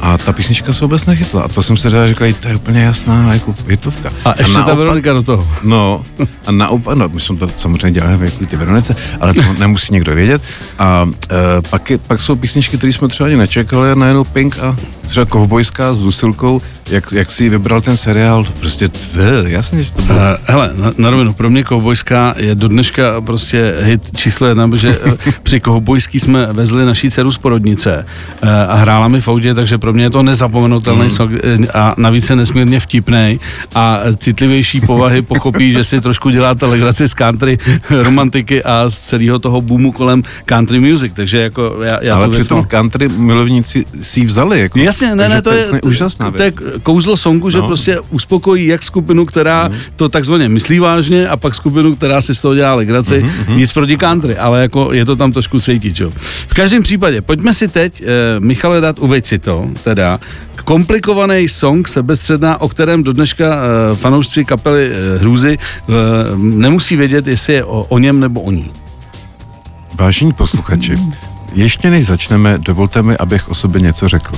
a 0.00 0.18
ta 0.18 0.32
písnička 0.32 0.72
se 0.72 0.84
vůbec 0.84 1.06
nechytla. 1.06 1.42
A 1.42 1.48
to 1.48 1.62
jsem 1.62 1.76
si 1.76 1.88
říkal, 1.88 2.08
říkal, 2.08 2.28
to 2.40 2.48
je 2.48 2.56
úplně 2.56 2.80
jasná 2.82 3.34
jako 3.34 3.54
hitovka. 3.68 4.10
A 4.24 4.34
ještě 4.38 4.52
ta 4.52 4.58
naopak- 4.58 4.78
Veronika 4.78 5.12
do 5.12 5.22
toho. 5.22 5.48
No, 5.62 6.04
a 6.46 6.52
naopak, 6.52 6.98
no, 6.98 7.08
my 7.08 7.20
jsme 7.20 7.36
to 7.36 7.48
samozřejmě 7.56 7.90
dělali 7.90 8.18
jako 8.24 8.46
ty 8.46 8.56
Veronice, 8.56 8.96
ale 9.20 9.34
to 9.34 9.42
nemusí 9.58 9.92
někdo 9.92 10.14
vědět. 10.14 10.42
A 10.78 11.08
e, 11.30 11.62
pak, 11.70 11.90
je, 11.90 11.98
pak 11.98 12.20
jsou 12.20 12.36
písničky, 12.36 12.76
které 12.78 12.92
jsme 12.92 13.08
třeba 13.08 13.26
ani 13.26 13.36
nečekali, 13.36 13.92
a 13.92 13.94
najednou 13.94 14.24
Pink 14.24 14.58
a 14.58 14.76
třeba 15.06 15.26
Kovbojská 15.26 15.94
s 15.94 16.00
Dusilkou, 16.00 16.60
jak, 16.90 17.12
jak 17.12 17.30
si 17.30 17.48
vybral 17.48 17.80
ten 17.80 17.96
seriál, 17.96 18.44
prostě 18.60 18.88
tv, 18.88 19.16
jasně, 19.46 19.82
že 19.82 19.92
to 19.92 20.02
bylo. 20.02 20.18
Uh, 20.18 20.24
hele, 20.44 20.70
na, 20.74 20.92
na 20.98 21.10
rovinu, 21.10 21.32
pro 21.32 21.50
mě 21.50 21.64
Kovbojská 21.64 22.34
je 22.36 22.54
do 22.54 22.68
dneška 22.68 23.20
prostě 23.20 23.74
hit 23.80 24.16
číslo 24.16 24.46
jedna, 24.46 24.68
protože 24.68 24.98
eh, 25.06 25.32
při 25.42 25.60
Kovbojský 25.60 26.20
jsme 26.20 26.46
vezli 26.52 26.86
naší 26.86 27.10
dceru 27.10 27.32
z 27.32 27.38
porodnice 27.38 28.06
uh, 28.42 28.48
a 28.68 28.74
hrála 28.74 29.08
mi 29.08 29.20
v 29.20 29.28
autě, 29.28 29.54
takže 29.54 29.78
pro 29.78 29.92
mě 29.92 30.04
je 30.04 30.10
to 30.10 30.22
nezapomenutelný 30.22 31.02
mm. 31.02 31.10
song 31.10 31.32
a 31.74 31.94
navíc 31.96 32.30
je 32.30 32.36
nesmírně 32.36 32.80
vtipný 32.80 33.40
a 33.74 34.00
citlivější 34.16 34.80
povahy 34.80 35.22
pochopí, 35.22 35.72
že 35.72 35.84
si 35.84 36.00
trošku 36.00 36.30
děláte 36.30 36.66
legraci 36.66 37.08
z 37.08 37.14
country 37.14 37.58
romantiky 37.90 38.62
a 38.62 38.90
z 38.90 39.00
celého 39.00 39.38
toho 39.38 39.60
boomu 39.60 39.92
kolem 39.92 40.22
country 40.44 40.80
music, 40.80 41.12
takže 41.16 41.38
jako 41.38 41.76
já, 41.84 41.98
já 42.02 42.16
ale 42.16 42.28
věc 42.28 42.40
přitom 42.40 42.64
country 42.64 43.08
milovníci 43.08 43.84
si 44.02 44.20
ji 44.20 44.26
vzali. 44.26 44.60
Jako, 44.60 44.78
Jasně, 44.94 45.14
ne, 45.16 45.28
ne, 45.28 45.42
to 45.42 45.50
je, 45.50 45.66
úplně 45.66 45.80
úžasná 45.82 46.30
to 46.30 46.42
je 46.42 46.50
věc. 46.50 46.72
kouzlo 46.82 47.16
songu, 47.16 47.50
že 47.50 47.58
No. 47.58 47.66
prostě 47.66 48.00
uspokojí 48.10 48.66
jak 48.66 48.82
skupinu, 48.82 49.24
která 49.26 49.68
Mhm. 49.68 49.78
to 49.96 50.08
takzvaně 50.08 50.48
myslí 50.48 50.78
vážně 50.78 51.28
a 51.28 51.36
pak 51.36 51.54
skupinu, 51.54 51.96
která 51.96 52.20
si 52.20 52.34
z 52.34 52.40
toho 52.40 52.54
dělá 52.54 52.74
legraci. 52.74 53.22
Mhm, 53.22 53.58
Nic 53.58 53.72
proti 53.72 53.96
country, 53.96 54.36
ale 54.36 54.60
jako 54.60 54.92
je 54.92 55.04
to 55.04 55.16
tam 55.16 55.32
trošku 55.32 55.60
cítit, 55.60 56.00
jo. 56.00 56.12
V 56.48 56.54
každém 56.54 56.82
případě, 56.82 57.20
pojďme 57.22 57.54
si 57.54 57.68
teď, 57.68 58.02
eh, 58.02 58.06
Michale, 58.40 58.80
dát 58.80 58.98
uveď 58.98 59.26
si 59.26 59.38
to, 59.38 59.64
teda, 59.84 60.20
komplikovaný 60.64 61.48
song 61.48 61.88
sebestředná, 61.88 62.60
o 62.60 62.68
kterém 62.68 63.02
do 63.02 63.12
dneška 63.12 63.44
eh, 63.92 63.96
fanoušci 63.96 64.44
kapely 64.44 64.90
eh, 64.92 65.18
Hrůzy 65.18 65.58
eh, 65.58 65.92
nemusí 66.36 66.96
vědět, 66.96 67.26
jestli 67.26 67.52
je 67.54 67.64
o, 67.64 67.82
o 67.88 67.98
něm 67.98 68.20
nebo 68.20 68.40
o 68.40 68.50
ní. 68.50 68.70
Vážení 69.94 70.32
posluchači, 70.32 70.98
ještě 71.54 71.90
než 71.90 72.06
začneme, 72.06 72.58
dovolte 72.58 73.02
mi, 73.02 73.16
abych 73.16 73.48
o 73.48 73.54
sobě 73.54 73.80
něco 73.80 74.08
řekl. 74.08 74.34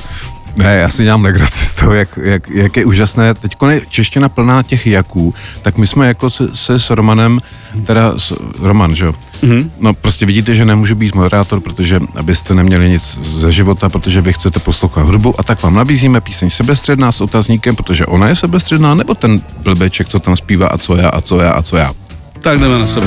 Ne, 0.57 0.77
já 0.77 0.89
si 0.89 1.05
dělám 1.05 1.25
legraci 1.25 1.67
z 1.67 1.75
toho, 1.75 1.95
jak, 1.95 2.19
jak, 2.23 2.51
jak 2.51 2.77
je 2.77 2.85
úžasné. 2.85 3.35
Teď 3.35 3.57
je 3.71 3.81
čeština 3.89 4.29
plná 4.29 4.63
těch 4.63 4.87
jaků, 4.87 5.35
tak 5.63 5.79
my 5.79 5.87
jsme 5.87 6.07
jako 6.07 6.31
se, 6.31 6.57
se 6.57 6.79
s 6.79 6.91
Romanem, 6.91 7.41
teda 7.87 8.19
s, 8.19 8.33
Roman, 8.61 8.95
že 8.95 9.05
jo? 9.05 9.15
Mm-hmm. 9.43 9.71
No 9.81 9.95
prostě 9.95 10.27
vidíte, 10.27 10.55
že 10.55 10.65
nemůžu 10.65 10.95
být 10.95 11.15
moderátor, 11.15 11.61
protože 11.61 12.01
abyste 12.17 12.55
neměli 12.55 12.91
nic 12.91 13.19
ze 13.23 13.53
života, 13.53 13.89
protože 13.89 14.21
vy 14.21 14.33
chcete 14.33 14.61
poslouchat 14.61 15.03
hudbu 15.03 15.35
a 15.41 15.43
tak 15.43 15.63
vám 15.63 15.75
nabízíme 15.75 16.21
píseň 16.21 16.51
sebestředná 16.51 17.13
s 17.13 17.21
otazníkem, 17.21 17.77
protože 17.77 18.07
ona 18.07 18.29
je 18.29 18.37
sebestředná, 18.37 18.95
nebo 18.95 19.15
ten 19.15 19.41
blbeček, 19.63 20.09
co 20.09 20.19
tam 20.19 20.37
zpívá 20.37 20.67
a 20.67 20.79
co 20.79 20.97
já, 20.97 21.09
a 21.09 21.21
co 21.21 21.39
já, 21.39 21.51
a 21.51 21.63
co 21.63 21.77
já. 21.77 21.93
Tak 22.41 22.59
jdeme 22.59 22.79
na 22.79 22.87
sebe 22.87 23.07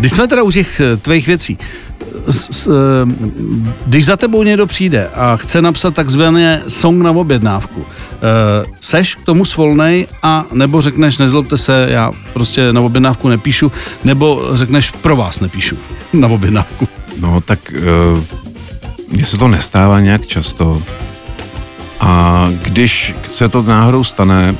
když 0.00 0.12
jsme 0.12 0.28
teda 0.28 0.42
u 0.42 0.50
těch 0.50 0.80
eh, 0.80 0.96
tvých 0.96 1.26
věcí, 1.26 1.58
s, 2.28 2.48
s, 2.50 2.66
eh, 2.66 3.26
když 3.86 4.06
za 4.06 4.16
tebou 4.16 4.42
někdo 4.42 4.66
přijde 4.66 5.08
a 5.14 5.36
chce 5.36 5.62
napsat 5.62 5.94
takzvané 5.94 6.62
song 6.68 7.02
na 7.02 7.10
objednávku, 7.10 7.84
eh, 7.84 8.66
seš 8.80 9.14
k 9.14 9.24
tomu 9.24 9.44
svolnej 9.44 10.06
a 10.22 10.44
nebo 10.52 10.80
řekneš, 10.80 11.18
nezlobte 11.18 11.56
se, 11.56 11.86
já 11.90 12.12
prostě 12.32 12.72
na 12.72 12.80
objednávku 12.80 13.28
nepíšu, 13.28 13.72
nebo 14.04 14.50
řekneš, 14.54 14.90
pro 14.90 15.16
vás 15.16 15.40
nepíšu 15.40 15.76
na 16.12 16.28
objednávku. 16.28 16.88
No, 17.20 17.40
tak 17.40 17.72
mně 19.08 19.24
se 19.24 19.38
to 19.38 19.48
nestává 19.48 20.00
nějak 20.00 20.26
často. 20.26 20.82
A 22.00 22.48
když 22.62 23.14
se 23.28 23.48
to 23.48 23.62
náhodou 23.62 24.04
stane, 24.04 24.56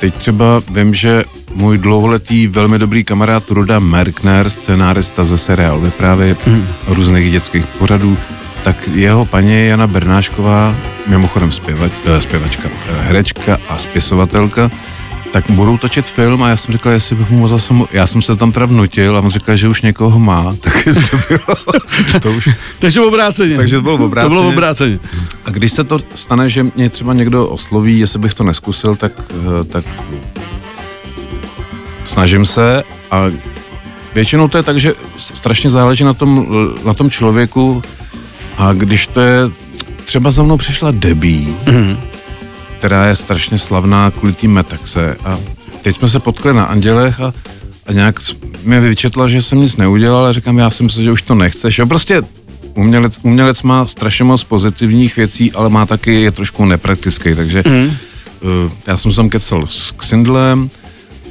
teď 0.00 0.14
třeba 0.14 0.62
vím, 0.70 0.94
že 0.94 1.24
můj 1.54 1.78
dlouholetý 1.78 2.46
velmi 2.46 2.78
dobrý 2.78 3.04
kamarád 3.04 3.50
Ruda 3.50 3.78
Merkner, 3.78 4.50
scénárista 4.50 5.24
ze 5.24 5.38
seriál 5.38 5.80
vyprávy 5.80 6.36
mm. 6.46 6.66
různých 6.86 7.32
dětských 7.32 7.66
pořadů, 7.66 8.16
tak 8.64 8.88
jeho 8.94 9.24
paní 9.24 9.66
Jana 9.66 9.86
Bernášková, 9.86 10.74
mimochodem 11.06 11.52
zpěvač, 11.52 11.92
eh, 12.04 12.22
zpěvačka, 12.22 12.68
eh, 12.88 13.02
herečka 13.02 13.58
a 13.68 13.78
spisovatelka, 13.78 14.70
tak 15.32 15.44
budou 15.50 15.78
točit 15.78 16.06
film 16.06 16.42
a 16.42 16.48
já 16.48 16.56
jsem 16.56 16.72
říkal, 16.72 16.92
jestli 16.92 17.16
bych 17.16 17.30
mu 17.30 17.36
mohl 17.36 17.48
zase, 17.48 17.74
já 17.92 18.06
jsem 18.06 18.22
se 18.22 18.36
tam 18.36 18.52
teda 18.52 18.66
vnutil 18.66 19.16
a 19.16 19.20
on 19.20 19.30
říkal, 19.30 19.56
že 19.56 19.68
už 19.68 19.82
někoho 19.82 20.18
má, 20.18 20.54
tak 20.60 20.86
jestli 20.86 21.04
to 21.04 21.16
bylo, 21.28 22.20
to 22.20 22.32
už, 22.32 22.48
Takže 22.78 23.00
obráceně. 23.00 23.56
Takže 23.56 23.76
to 23.76 23.82
bylo 23.82 23.98
To 23.98 24.04
obráceně. 24.04 24.28
bylo 24.36 24.48
obráceně. 24.48 24.98
a 25.44 25.50
když 25.50 25.72
se 25.72 25.84
to 25.84 25.98
stane, 26.14 26.50
že 26.50 26.66
mě 26.76 26.90
třeba 26.90 27.14
někdo 27.14 27.46
osloví, 27.46 27.98
jestli 27.98 28.18
bych 28.18 28.34
to 28.34 28.44
neskusil, 28.44 28.96
tak, 28.96 29.12
eh, 29.30 29.64
tak 29.64 29.84
snažím 32.14 32.46
se 32.46 32.84
a 33.10 33.26
většinou 34.14 34.48
to 34.48 34.56
je 34.56 34.62
tak, 34.62 34.80
že 34.80 34.94
strašně 35.16 35.70
záleží 35.70 36.04
na 36.04 36.14
tom, 36.14 36.46
na 36.84 36.94
tom 36.94 37.10
člověku 37.10 37.82
a 38.58 38.72
když 38.72 39.06
to 39.06 39.20
je, 39.20 39.38
třeba 40.04 40.30
za 40.30 40.42
mnou 40.42 40.56
přišla 40.56 40.90
Debí, 40.90 41.56
mm. 41.66 41.96
která 42.78 43.06
je 43.06 43.16
strašně 43.16 43.58
slavná 43.58 44.10
kvůli 44.10 44.32
tým 44.32 44.52
Metaxe 44.52 45.16
a 45.24 45.38
teď 45.82 45.96
jsme 45.96 46.08
se 46.08 46.20
potkali 46.20 46.54
na 46.54 46.64
Andělech 46.64 47.20
a, 47.20 47.34
a 47.86 47.92
nějak 47.92 48.20
mi 48.62 48.80
vyčetla, 48.80 49.28
že 49.28 49.42
jsem 49.42 49.60
nic 49.60 49.76
neudělal 49.76 50.26
a 50.26 50.32
říkám, 50.32 50.58
já 50.58 50.70
si 50.70 50.82
myslím, 50.82 51.04
že 51.04 51.12
už 51.12 51.22
to 51.22 51.34
nechceš. 51.34 51.78
Jo, 51.78 51.86
prostě 51.86 52.22
umělec, 52.74 53.18
umělec 53.22 53.62
má 53.62 53.86
strašně 53.86 54.24
moc 54.24 54.44
pozitivních 54.44 55.16
věcí, 55.16 55.52
ale 55.52 55.68
má 55.68 55.86
taky, 55.86 56.22
je 56.22 56.30
trošku 56.30 56.64
nepraktický, 56.64 57.34
takže 57.34 57.62
mm. 57.66 57.84
uh, 57.84 57.92
já 58.86 58.96
jsem 58.96 59.12
se 59.12 59.16
tam 59.16 59.28
kecal 59.28 59.66
s 59.66 59.92
Xindlem 59.92 60.70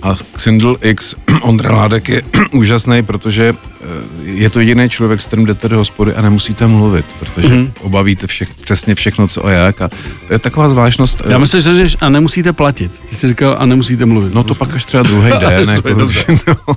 a 0.04 0.16
Xindl 0.36 0.78
X 0.82 1.16
Ondra 1.42 1.76
Ládek 1.76 2.10
je 2.10 2.22
úžasný, 2.52 3.04
protože 3.04 3.54
eh, 3.82 3.86
je 4.24 4.50
to 4.50 4.60
jediný 4.60 4.90
člověk, 4.90 5.22
s 5.22 5.28
kterým 5.28 5.46
jdete 5.46 5.70
do 5.70 5.78
hospody 5.78 6.14
a 6.14 6.22
nemusíte 6.22 6.68
mluvit, 6.68 7.06
protože 7.20 7.48
mm. 7.56 7.72
obavíte 7.82 8.28
všech, 8.28 8.50
přesně 8.56 8.96
všechno, 8.96 9.28
co 9.28 9.46
a 9.46 9.52
jak 9.52 9.82
a 9.82 9.90
to 10.28 10.34
je 10.34 10.40
taková 10.40 10.70
zvláštnost. 10.70 11.22
eh, 11.26 11.32
Já 11.32 11.38
myslím, 11.38 11.62
že 11.62 11.72
řekneš, 11.72 11.98
a 12.02 12.10
nemusíte 12.10 12.54
platit. 12.54 12.92
Ty 13.10 13.16
jsi 13.16 13.28
říkal, 13.28 13.56
a 13.60 13.66
nemusíte 13.66 14.06
mluvit. 14.06 14.34
No 14.34 14.44
to 14.44 14.56
pak 14.56 14.74
až 14.74 14.86
třeba 14.86 15.04
druhý 15.04 15.32
den. 15.40 15.70
Jako, 15.70 15.90
no. 16.68 16.76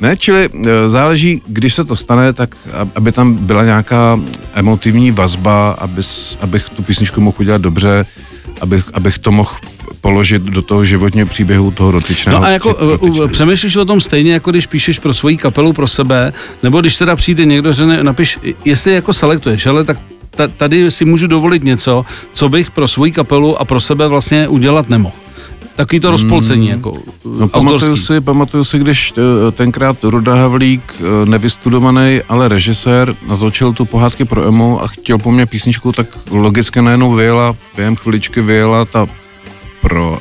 Ne, 0.00 0.16
čili 0.16 0.48
eh, 0.66 0.88
záleží, 0.88 1.42
když 1.46 1.74
se 1.74 1.84
to 1.84 1.96
stane, 1.96 2.32
tak 2.32 2.56
ab- 2.72 2.88
aby 2.94 3.12
tam 3.12 3.34
byla 3.34 3.64
nějaká 3.64 4.20
emotivní 4.54 5.10
vazba, 5.10 5.70
aby, 5.70 6.02
abych 6.40 6.68
tu 6.68 6.82
písničku 6.82 7.20
mohl 7.20 7.36
udělat 7.40 7.60
dobře, 7.62 8.06
abych, 8.60 8.84
abych 8.92 9.18
to 9.18 9.32
mohl 9.32 9.50
položit 10.06 10.42
do 10.42 10.62
toho 10.62 10.84
životního 10.84 11.26
příběhu 11.26 11.70
toho 11.70 11.90
dotyčného. 11.92 12.38
No 12.40 12.44
a 12.46 12.50
jako 12.50 12.68
či- 12.72 12.84
uh, 12.84 12.90
dotyčné. 12.90 13.24
uh, 13.24 13.30
přemýšlíš 13.30 13.76
o 13.76 13.84
tom 13.84 14.00
stejně, 14.00 14.32
jako 14.32 14.50
když 14.50 14.66
píšeš 14.66 14.98
pro 14.98 15.14
svoji 15.14 15.36
kapelu, 15.36 15.72
pro 15.72 15.88
sebe, 15.88 16.32
nebo 16.62 16.80
když 16.80 16.96
teda 16.96 17.16
přijde 17.16 17.44
někdo, 17.44 17.72
že 17.72 17.86
ne, 17.86 18.02
napiš, 18.04 18.38
jestli 18.64 18.92
jako 18.94 19.12
selektuješ, 19.12 19.66
ale 19.66 19.84
tak 19.84 19.98
ta- 20.30 20.48
tady 20.48 20.90
si 20.90 21.04
můžu 21.04 21.26
dovolit 21.26 21.64
něco, 21.64 22.04
co 22.32 22.48
bych 22.48 22.70
pro 22.70 22.88
svoji 22.88 23.12
kapelu 23.12 23.60
a 23.60 23.64
pro 23.64 23.80
sebe 23.80 24.08
vlastně 24.08 24.48
udělat 24.48 24.88
nemohl. 24.88 25.14
Takový 25.76 26.00
to 26.00 26.10
rozpolcení, 26.10 26.68
jako 26.68 26.90
uh, 26.90 27.40
No, 27.40 27.48
pamatuju 27.48 27.96
si, 27.96 28.20
pamatuju 28.20 28.64
si, 28.64 28.78
když 28.78 29.12
eh, 29.18 29.52
tenkrát 29.52 29.96
Ruda 30.04 30.34
Havlík, 30.34 30.82
eh, 31.00 31.28
nevystudovaný, 31.28 32.20
ale 32.28 32.48
režisér, 32.48 33.14
natočil 33.28 33.72
tu 33.72 33.84
pohádky 33.84 34.24
pro 34.24 34.48
Emu 34.48 34.82
a 34.82 34.86
chtěl 34.88 35.18
po 35.18 35.30
mně 35.30 35.46
písničku, 35.46 35.92
tak 35.92 36.06
logicky 36.30 36.82
najednou 36.82 37.14
vyjela, 37.14 37.56
během 37.76 37.96
chviličky 37.96 38.40
vyjela 38.40 38.84
ta 38.84 39.06
pro, 39.88 40.18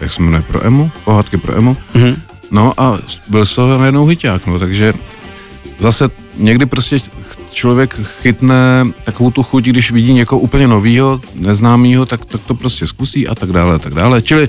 jak 0.00 0.12
se 0.12 0.22
jmenuje, 0.22 0.42
pro 0.42 0.66
Emu, 0.66 0.90
pohádky 1.04 1.36
pro 1.36 1.56
Emu. 1.56 1.76
Mm-hmm. 1.94 2.16
No 2.50 2.80
a 2.80 2.98
byl 3.28 3.44
z 3.44 3.54
toho 3.54 3.78
najednou 3.78 4.06
hyťák, 4.06 4.46
no, 4.46 4.58
takže 4.58 4.94
zase 5.78 6.08
někdy 6.36 6.66
prostě 6.66 6.98
člověk 7.52 8.00
chytne 8.22 8.86
takovou 9.04 9.30
tu 9.30 9.42
chuť, 9.42 9.64
když 9.64 9.90
vidí 9.90 10.12
někoho 10.12 10.40
úplně 10.40 10.66
novýho, 10.66 11.20
neznámýho, 11.34 12.06
tak, 12.06 12.24
tak 12.24 12.40
to 12.40 12.54
prostě 12.54 12.86
zkusí 12.86 13.28
a 13.28 13.34
tak 13.34 13.52
dále, 13.52 13.74
a 13.74 13.78
tak 13.78 13.94
dále. 13.94 14.22
Čili 14.22 14.48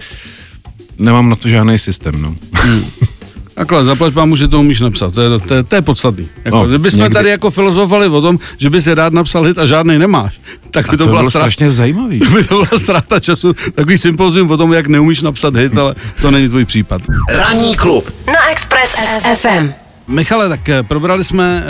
nemám 0.97 1.29
na 1.29 1.35
to 1.35 1.49
žádný 1.49 1.77
systém, 1.77 2.21
no. 2.21 2.35
Takhle, 3.53 3.85
zaplať 3.85 4.13
pámu, 4.13 4.35
že 4.35 4.47
to 4.47 4.59
umíš 4.59 4.81
napsat, 4.81 5.13
to 5.13 5.21
je, 5.21 5.39
to 5.39 5.53
je, 5.53 5.63
to 5.63 5.75
je 5.75 5.81
podstatný. 5.81 6.27
Jako, 6.45 6.57
No, 6.57 6.67
kdybychom 6.67 6.99
někdy- 6.99 7.13
tady 7.13 7.29
jako 7.29 7.51
filozofovali 7.51 8.07
o 8.07 8.21
tom, 8.21 8.39
že 8.57 8.69
bys 8.69 8.83
si 8.83 8.93
rád 8.93 9.13
napsal 9.13 9.43
hit 9.43 9.57
a 9.57 9.65
žádný 9.65 9.99
nemáš, 9.99 10.39
tak 10.71 10.85
by 10.89 10.95
A 10.95 10.97
to, 10.97 11.03
to 11.03 11.09
byla 11.09 11.19
bylo 11.21 11.29
strašně 11.31 11.69
zajímavý. 11.69 12.19
by 12.33 12.43
to 12.43 12.55
byla 12.55 12.79
ztráta 12.79 13.19
času, 13.19 13.53
takový 13.75 13.97
sympozium 13.97 14.51
o 14.51 14.57
tom, 14.57 14.73
jak 14.73 14.87
neumíš 14.87 15.21
napsat 15.21 15.55
hit, 15.55 15.77
ale 15.77 15.95
to 16.21 16.31
není 16.31 16.49
tvůj 16.49 16.65
případ. 16.65 17.01
Ranní 17.29 17.75
klub 17.75 18.09
na 18.27 18.49
Express 18.51 18.95
FM. 19.35 19.71
Michale, 20.11 20.49
tak 20.49 20.69
eh, 20.69 20.83
probrali 20.83 21.23
jsme, 21.23 21.63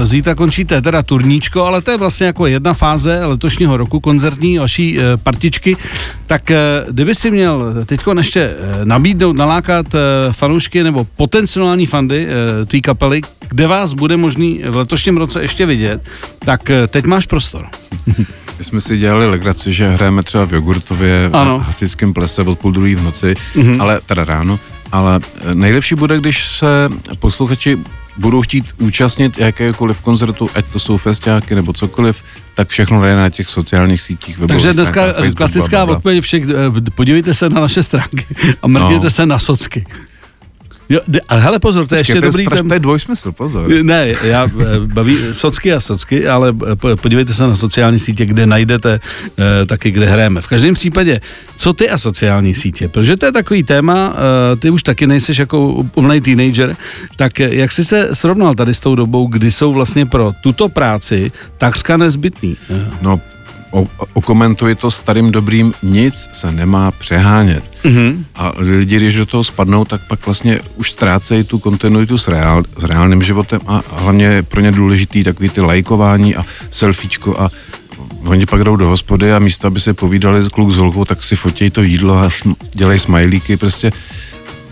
eh, 0.00 0.06
zítra 0.06 0.34
končíte 0.34 0.82
teda 0.82 1.02
turníčko, 1.02 1.64
ale 1.64 1.82
to 1.82 1.90
je 1.90 1.96
vlastně 1.96 2.26
jako 2.26 2.46
jedna 2.46 2.74
fáze 2.74 3.24
letošního 3.24 3.76
roku 3.76 4.00
koncertní 4.00 4.58
vaší 4.58 4.98
eh, 4.98 5.16
partičky. 5.16 5.76
Tak 6.26 6.50
kdyby 6.90 7.14
si 7.14 7.30
měl 7.30 7.74
teď 7.86 8.00
ještě 8.18 8.54
nabídnout, 8.84 9.36
nalákat 9.36 9.86
fanoušky 10.32 10.82
nebo 10.82 11.06
potenciální 11.16 11.86
fandy 11.86 12.28
tvý 12.66 12.82
kapely, 12.82 13.20
kde 13.48 13.66
vás 13.66 13.92
bude 13.92 14.16
možný 14.16 14.60
v 14.68 14.76
letošním 14.76 15.16
roce 15.16 15.42
ještě 15.42 15.66
vidět, 15.66 16.02
tak 16.38 16.70
teď 16.88 17.04
máš 17.04 17.26
prostor. 17.26 17.66
My 18.58 18.64
jsme 18.64 18.80
si 18.80 18.98
dělali 18.98 19.30
legraci, 19.30 19.72
že 19.72 19.88
hrajeme 19.88 20.22
třeba 20.22 20.44
v 20.44 20.52
Jogurtově 20.52 21.30
Ano. 21.32 21.58
v 21.58 21.62
hasičském 21.62 22.14
plese 22.14 22.42
od 22.42 22.58
půl 22.58 22.72
druhý 22.72 22.94
v 22.94 23.02
noci, 23.02 23.34
mm-hmm. 23.54 23.82
ale 23.82 24.00
teda 24.06 24.24
ráno. 24.24 24.58
Ale 24.92 25.20
eh, 25.50 25.54
nejlepší 25.54 25.94
bude, 25.94 26.18
když 26.18 26.46
se 26.48 26.88
posluchači 27.18 27.78
budou 28.16 28.42
chtít 28.42 28.64
účastnit 28.78 29.38
jakékoliv 29.38 30.00
koncertu, 30.00 30.50
ať 30.54 30.64
to 30.66 30.78
jsou 30.78 30.96
festiáky 30.96 31.54
nebo 31.54 31.72
cokoliv, 31.72 32.22
tak 32.54 32.68
všechno 32.68 33.02
jde 33.02 33.16
na 33.16 33.30
těch 33.30 33.48
sociálních 33.48 34.02
sítích. 34.02 34.38
Takže 34.48 34.72
dneska 34.72 35.12
Facebook, 35.12 35.34
klasická 35.36 35.84
odpověď 35.84 36.24
všech, 36.24 36.44
eh, 36.44 36.90
podívejte 36.90 37.34
se 37.34 37.48
na 37.50 37.60
naše 37.60 37.82
stránky 37.82 38.26
a 38.62 38.68
mrkněte 38.68 39.04
No. 39.04 39.10
se 39.10 39.26
na 39.26 39.38
socky. 39.38 39.86
Jo, 40.88 41.00
ale 41.28 41.40
hele 41.40 41.58
pozor, 41.58 41.86
to 41.86 41.94
je 41.94 42.00
ještě 42.00 42.12
Počkej, 42.12 42.20
to 42.20 42.26
je 42.26 42.30
dobrý 42.30 42.44
straš- 42.46 42.56
ten... 42.56 42.68
To 42.68 42.74
je 42.74 42.80
dvojsmysl, 42.80 43.32
pozor. 43.32 43.68
Ne, 43.82 44.14
já 44.22 44.44
eh, 44.46 44.64
baví 44.86 45.18
socky 45.32 45.72
a 45.72 45.80
socky, 45.80 46.28
ale 46.28 46.54
eh, 46.72 46.76
po- 46.76 46.96
podívejte 46.96 47.32
se 47.32 47.42
na 47.42 47.56
sociální 47.56 47.98
sítě, 47.98 48.26
kde 48.26 48.46
najdete 48.46 49.00
eh, 49.62 49.66
taky, 49.66 49.90
kde 49.90 50.06
hrajeme. 50.06 50.40
V 50.40 50.46
každém 50.46 50.74
případě, 50.74 51.20
co 51.56 51.72
ty 51.72 51.90
a 51.90 51.98
sociální 51.98 52.54
sítě? 52.54 52.88
Protože 52.88 53.16
to 53.16 53.26
je 53.26 53.32
takový 53.32 53.62
téma, 53.62 54.16
eh, 54.52 54.56
ty 54.56 54.70
už 54.70 54.82
taky 54.82 55.06
nejseš 55.06 55.38
jako 55.38 55.68
úplný 55.72 56.20
teenager, 56.20 56.76
tak 57.16 57.38
jak 57.40 57.72
jsi 57.72 57.84
se 57.84 58.08
srovnal 58.12 58.54
tady 58.54 58.74
s 58.74 58.80
tou 58.80 58.94
dobou, 58.94 59.26
kdy 59.26 59.50
jsou 59.50 59.72
vlastně 59.72 60.06
pro 60.06 60.32
tuto 60.42 60.68
práci 60.68 61.32
takřka 61.58 61.96
nezbytný? 61.96 62.56
No, 63.02 63.20
okomentuji 64.12 64.74
to 64.74 64.90
starým 64.90 65.32
dobrým, 65.32 65.74
nic 65.82 66.28
se 66.32 66.52
nemá 66.52 66.90
přehánět. 66.90 67.64
Mhm. 67.84 67.94
Mm-hmm. 67.94 68.24
A 68.34 68.52
lidi, 68.56 68.96
když 68.96 69.14
do 69.14 69.26
toho 69.26 69.44
spadnou, 69.44 69.84
tak 69.84 70.00
pak 70.08 70.26
vlastně 70.26 70.60
už 70.76 70.92
ztrácejí 70.92 71.44
tu 71.44 71.58
kontinuitu 71.58 72.18
s, 72.18 72.28
reál, 72.28 72.62
s 72.78 72.84
reálným 72.84 73.22
životem 73.22 73.60
a 73.66 73.82
hlavně 73.92 74.26
je 74.26 74.42
pro 74.42 74.60
ně 74.60 74.72
důležitý 74.72 75.24
takový 75.24 75.48
ty 75.48 75.60
lajkování 75.60 76.36
a 76.36 76.44
selfiečko 76.70 77.40
a 77.40 77.48
oni 78.24 78.46
pak 78.46 78.64
jdou 78.64 78.76
do 78.76 78.86
hospody 78.86 79.32
a 79.32 79.38
místo, 79.38 79.66
aby 79.66 79.80
se 79.80 79.94
povídali 79.94 80.50
kluk 80.50 80.70
s 80.70 80.76
holkou, 80.76 81.04
tak 81.04 81.24
si 81.24 81.36
fotějí 81.36 81.70
to 81.70 81.82
jídlo 81.82 82.18
a 82.18 82.28
sm- 82.28 82.56
dělají 82.72 82.98
smajlíky, 82.98 83.56
prostě 83.56 83.92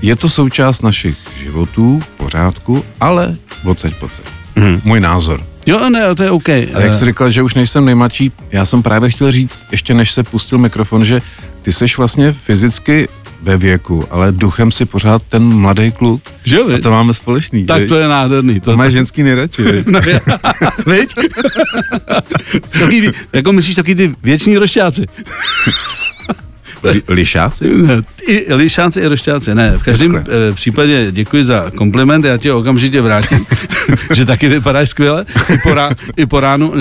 je 0.03 0.17
to 0.17 0.29
součást 0.29 0.83
našich 0.83 1.17
životů, 1.43 2.01
v 2.01 2.09
pořádku, 2.09 2.85
ale 3.01 3.37
odsaď 3.65 3.95
pocať. 3.95 4.25
Mm-hmm. 4.57 4.81
Můj 4.85 5.01
názor. 5.01 5.56
Jo, 5.67 5.91
ne, 5.91 6.15
to 6.15 6.23
je 6.23 6.31
OK. 6.31 6.49
A 6.49 6.53
jak 6.81 6.91
Eh, 6.91 6.95
jsi 6.95 7.05
říkal, 7.05 7.31
že 7.31 7.43
už 7.43 7.55
nejsem 7.55 7.85
nejmladší, 7.85 8.33
já 8.53 8.65
jsem 8.65 8.83
právě 8.83 9.11
chtěl 9.11 9.31
říct, 9.31 9.61
ještě 9.71 9.95
než 9.95 10.13
se 10.13 10.23
pustil 10.23 10.59
mikrofon, 10.59 11.05
že 11.05 11.23
ty 11.63 11.73
seš 11.73 11.99
vlastně 11.99 12.33
fyzicky 12.33 13.09
ve 13.43 13.57
věku, 13.57 14.05
ale 14.11 14.33
duchem 14.33 14.73
si 14.73 14.85
pořád 14.85 15.23
ten 15.29 15.43
mladý 15.43 15.93
kluk. 15.93 16.23
Že 16.45 16.57
jo, 16.57 16.69
A 16.77 16.81
to 16.83 16.91
máme 16.91 17.15
společný. 17.15 17.67
tak 17.67 17.81
viď? 17.81 17.89
to 17.89 17.97
je 17.99 18.09
nádherný. 18.09 18.61
to 18.61 18.77
má 18.77 18.89
ženský 18.89 19.23
nejradši. 19.23 19.63
viď? 19.63 19.87
No, 19.91 20.01
já- 20.07 20.21
Viď? 20.87 21.15
takový, 22.71 23.01
ty- 23.01 23.13
jako 23.33 23.53
myslíš 23.53 23.77
taky 23.77 23.95
ty 23.95 24.15
věční 24.23 24.57
rošťáci. 24.59 25.07
Li- 26.93 27.03
Lišáci? 27.09 27.65
Ne, 27.77 28.03
I 28.27 28.55
lišáci, 28.55 29.01
i 29.01 29.07
rošťáci, 29.07 29.55
ne. 29.55 29.73
V 29.77 29.83
každém 29.83 30.13
Takhle. 30.13 30.35
eh, 30.49 30.53
případě 30.53 31.07
děkuji 31.11 31.45
za 31.45 31.71
kompliment, 31.77 32.25
já 32.25 32.37
ti 32.37 32.51
okamžitě 32.51 33.01
vrátím, 33.01 33.47
že 34.15 34.25
taky 34.25 34.49
vypadáš 34.49 34.89
skvěle, 34.89 35.25
i 35.55 35.59
po, 35.63 35.75
rá, 35.75 35.91
i 36.17 36.27
po 36.27 36.41
ránu. 36.41 36.73
E, 36.75 36.79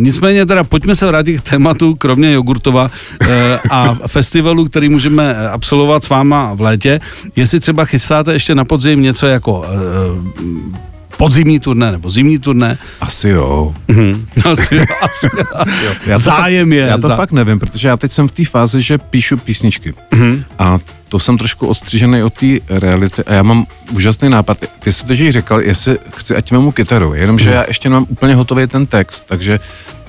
nicméně 0.00 0.46
teda 0.46 0.64
pojďme 0.64 0.94
se 0.94 1.06
vrátit 1.06 1.40
k 1.40 1.50
tématu, 1.50 1.94
kromě 1.94 2.32
jogurtova 2.32 2.90
e, 3.28 3.58
a 3.70 3.94
festivalu, 4.06 4.64
který 4.64 4.88
můžeme 4.88 5.48
absolvovat 5.48 6.04
s 6.04 6.08
váma 6.08 6.54
v 6.54 6.60
létě. 6.60 7.00
Jestli 7.36 7.60
třeba 7.60 7.84
chystáte 7.84 8.32
ještě 8.32 8.54
na 8.54 8.64
podzim 8.64 9.02
něco 9.02 9.26
jako 9.26 9.64
e, 9.66 10.87
podzimní 11.18 11.60
turné 11.60 11.92
nebo 11.92 12.10
zimní 12.10 12.38
turné. 12.38 12.78
Asi 13.00 13.28
jo. 13.28 13.74
Hm, 13.92 14.26
asi, 14.52 14.80
asi, 15.02 15.28
asi 15.54 15.84
jo. 15.84 15.92
Já 16.06 16.16
to 16.16 16.22
Zájem 16.22 16.72
je. 16.72 16.86
Já 16.86 16.98
to 16.98 17.06
za- 17.08 17.16
fakt 17.16 17.32
nevím, 17.32 17.58
protože 17.58 17.88
já 17.88 17.96
teď 17.96 18.12
jsem 18.12 18.28
v 18.28 18.32
té 18.32 18.44
fázi, 18.44 18.82
že 18.82 18.98
píšu 18.98 19.36
písničky. 19.36 19.94
Mhm. 20.14 20.44
A 20.58 20.78
to 21.08 21.18
jsem 21.18 21.38
trošku 21.38 21.66
odstřižený 21.66 22.22
od 22.22 22.32
té 22.34 22.46
reality 22.68 23.24
a 23.24 23.32
já 23.34 23.42
mám 23.42 23.66
úžasný 23.92 24.28
nápad. 24.28 24.58
Ty 24.80 24.92
jsi 24.92 25.06
totiž 25.06 25.30
říkal, 25.30 25.60
jestli 25.60 25.98
chci, 26.16 26.36
ať 26.36 26.50
vemu 26.52 26.72
kytaru, 26.72 27.14
jenomže 27.14 27.50
já 27.50 27.64
ještě 27.68 27.88
nemám 27.88 28.06
úplně 28.08 28.34
hotový 28.34 28.66
ten 28.66 28.86
text, 28.86 29.24
takže 29.28 29.60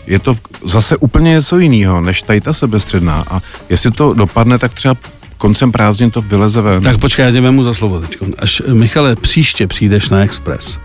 je 0.07 0.19
to 0.19 0.37
zase 0.65 0.97
úplně 0.97 1.31
něco 1.31 1.59
jiného, 1.59 2.01
než 2.01 2.21
tady 2.21 2.41
ta 2.41 2.53
sebestředná. 2.53 3.23
A 3.29 3.39
jestli 3.69 3.91
to 3.91 4.13
dopadne, 4.13 4.59
tak 4.59 4.73
třeba 4.73 4.95
koncem 5.37 5.71
prázdnin 5.71 6.11
to 6.11 6.21
vyleze 6.21 6.61
ven. 6.61 6.83
Tak 6.83 6.97
počkej, 6.97 7.25
já 7.25 7.31
tě 7.31 7.41
vemu 7.41 7.63
za 7.63 7.73
slovo 7.73 7.99
teď. 7.99 8.17
Až, 8.39 8.61
Michale, 8.73 9.15
příště 9.15 9.67
přijdeš 9.67 10.09
na 10.09 10.19
Express, 10.23 10.79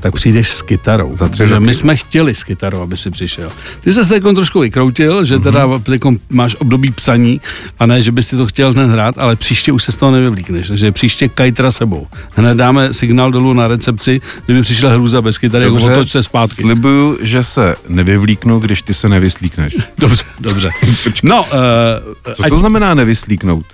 tak 0.00 0.14
přijdeš 0.14 0.48
s 0.48 0.62
kytarou. 0.62 1.16
Za 1.16 1.28
tři 1.28 1.44
my 1.58 1.74
jsme 1.74 1.96
chtěli 1.96 2.34
s 2.34 2.44
kytarou, 2.44 2.80
aby 2.80 2.96
si 2.96 3.10
přišel. 3.10 3.50
Ty 3.80 3.92
se 3.92 4.04
teď 4.08 4.22
trošku 4.34 4.60
vykroutil, 4.60 5.24
že 5.24 5.38
teda 5.38 5.66
Mhm. 5.66 5.74
mm-hmm. 5.76 6.18
máš 6.30 6.56
období 6.58 6.90
psaní 6.92 7.40
a 7.78 7.86
ne, 7.86 8.02
že 8.02 8.12
bys 8.12 8.28
si 8.28 8.36
to 8.36 8.46
chtěl 8.46 8.72
hned 8.72 8.86
hrát, 8.90 9.18
ale 9.18 9.36
příště 9.36 9.72
už 9.72 9.84
se 9.84 9.92
z 9.92 9.96
toho 9.96 10.12
nevyvlíkneš. 10.12 10.68
Takže 10.68 10.92
příště 10.92 11.28
kajtra 11.28 11.70
sebou. 11.70 12.06
Hned 12.36 12.54
dáme 12.56 12.92
signál 12.92 13.30
dolů 13.30 13.52
na 13.52 13.68
recepci, 13.68 14.20
kdyby 14.46 14.62
přišel 14.62 14.90
hrůza 14.90 15.20
bez 15.20 15.38
kytary, 15.38 15.64
jako 15.64 15.76
otoč 15.76 16.10
se 16.10 16.22
zpátky. 16.22 16.54
slibuju, 16.62 17.18
že 17.22 17.42
se 17.42 17.74
nevyvlíknu, 17.88 18.58
když 18.58 18.82
ty 18.82 18.94
se 18.94 19.08
nevyslíkneš. 19.08 19.76
Dobře, 19.98 20.24
dobře. 20.40 20.70
No, 21.22 21.42
uh, 21.42 22.32
Co 22.34 22.42
to 22.48 22.58
znamená 22.58 22.94
nevyslíknout? 22.94 23.66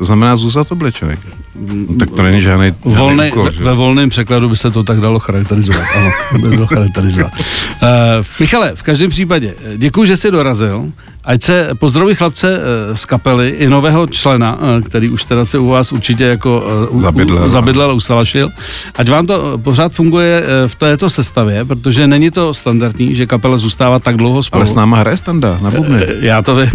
To 0.00 0.04
znamená 0.04 0.36
zůstat 0.36 0.72
oblečený. 0.72 1.14
No, 1.54 1.94
tak 1.98 2.10
to 2.10 2.22
není 2.22 2.40
žádný, 2.40 2.66
žádný 2.66 2.96
Volný, 2.96 3.28
úkol, 3.28 3.44
ve, 3.44 3.52
že? 3.52 3.64
ve 3.64 3.74
volném 3.74 4.08
překladu 4.08 4.48
by 4.48 4.56
se 4.56 4.70
to 4.70 4.84
tak 4.84 5.00
dalo 5.00 5.18
charakterizovat. 5.18 5.82
Ano, 5.96 6.10
by 6.42 6.48
bylo 6.48 6.66
charakterizovat. 6.66 7.32
Uh, 7.32 7.88
Michale, 8.40 8.72
v 8.74 8.82
každém 8.82 9.10
případě, 9.10 9.54
eh, 9.64 9.76
děkuji, 9.76 10.04
že 10.04 10.16
jsi 10.16 10.30
dorazil. 10.30 10.92
Ať 11.24 11.42
se 11.42 11.68
pozdraví 11.78 12.14
chlapce 12.14 12.60
eh, 12.60 12.96
z 12.96 13.04
kapely 13.04 13.48
i 13.48 13.68
nového 13.68 14.06
člena, 14.06 14.58
eh, 14.78 14.82
který 14.82 15.08
už 15.08 15.24
teda 15.24 15.44
se 15.44 15.58
u 15.58 15.66
vás 15.68 15.92
určitě 15.92 16.24
jako 16.24 16.64
eh, 16.96 17.00
Zabydlel. 17.00 17.44
u- 17.44 17.48
zabydlel, 17.48 17.96
ustalašil. 17.96 18.50
Ať 18.98 19.08
vám 19.08 19.26
to 19.26 19.58
pořád 19.58 19.92
funguje 19.92 20.42
v 20.66 20.74
této 20.74 21.10
sestavě, 21.10 21.64
protože 21.64 22.06
není 22.06 22.30
to 22.30 22.54
standardní, 22.54 23.14
že 23.14 23.26
kapela 23.26 23.56
zůstává 23.56 23.98
tak 23.98 24.16
dlouho 24.16 24.42
spolu. 24.42 24.60
Ale 24.60 24.66
s 24.66 24.74
náma 24.74 24.96
hraje 24.96 25.16
standa 25.16 25.58
na 25.62 25.70
bubny. 25.70 26.06
Já 26.20 26.42
to 26.42 26.56
vím. 26.56 26.70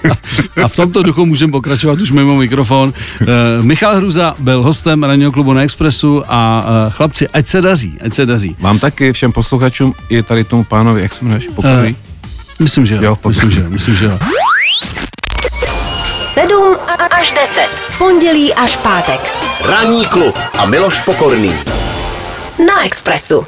a 0.64 0.68
v 0.68 0.76
tomto 0.76 1.02
duchu 1.02 1.26
můžeme 1.26 1.52
pokračovat 1.52 2.00
už 2.00 2.10
mimo 2.10 2.36
mikrofon. 2.36 2.92
Michal 3.62 3.96
Hruza 3.96 4.34
byl 4.38 4.62
hostem 4.62 5.02
ranního 5.02 5.32
klubu 5.32 5.52
na 5.52 5.62
Expressu 5.62 6.22
a 6.28 6.64
chlapci, 6.90 7.28
ať 7.28 7.46
se 7.46 7.60
daří, 7.60 7.98
ať 8.04 8.14
se 8.14 8.26
daří. 8.26 8.56
Mám 8.60 8.78
taky 8.78 9.12
všem 9.12 9.32
posluchačům 9.32 9.94
i 10.08 10.22
tady 10.22 10.44
tomu 10.44 10.64
pánovi, 10.64 11.02
jak 11.02 11.12
se 11.14 11.24
jmenuješ, 11.24 11.48
pokojí. 11.54 11.96
Myslím, 12.58 12.86
že 12.86 12.94
jo. 12.94 13.02
Jo, 13.02 13.16
myslím, 13.28 13.50
že 13.50 13.60
jo. 13.60 13.66
Myslím, 13.70 13.96
že 13.96 14.04
jo. 14.04 14.18
7 16.26 16.76
až 17.10 17.32
10. 17.32 17.68
Pondělí 17.98 18.54
až 18.54 18.76
pátek. 18.76 19.20
Ranní 19.60 20.06
klub 20.06 20.38
a 20.58 20.64
Miloš 20.66 21.00
Pokorný. 21.02 21.54
Na 22.66 22.84
Expressu. 22.84 23.46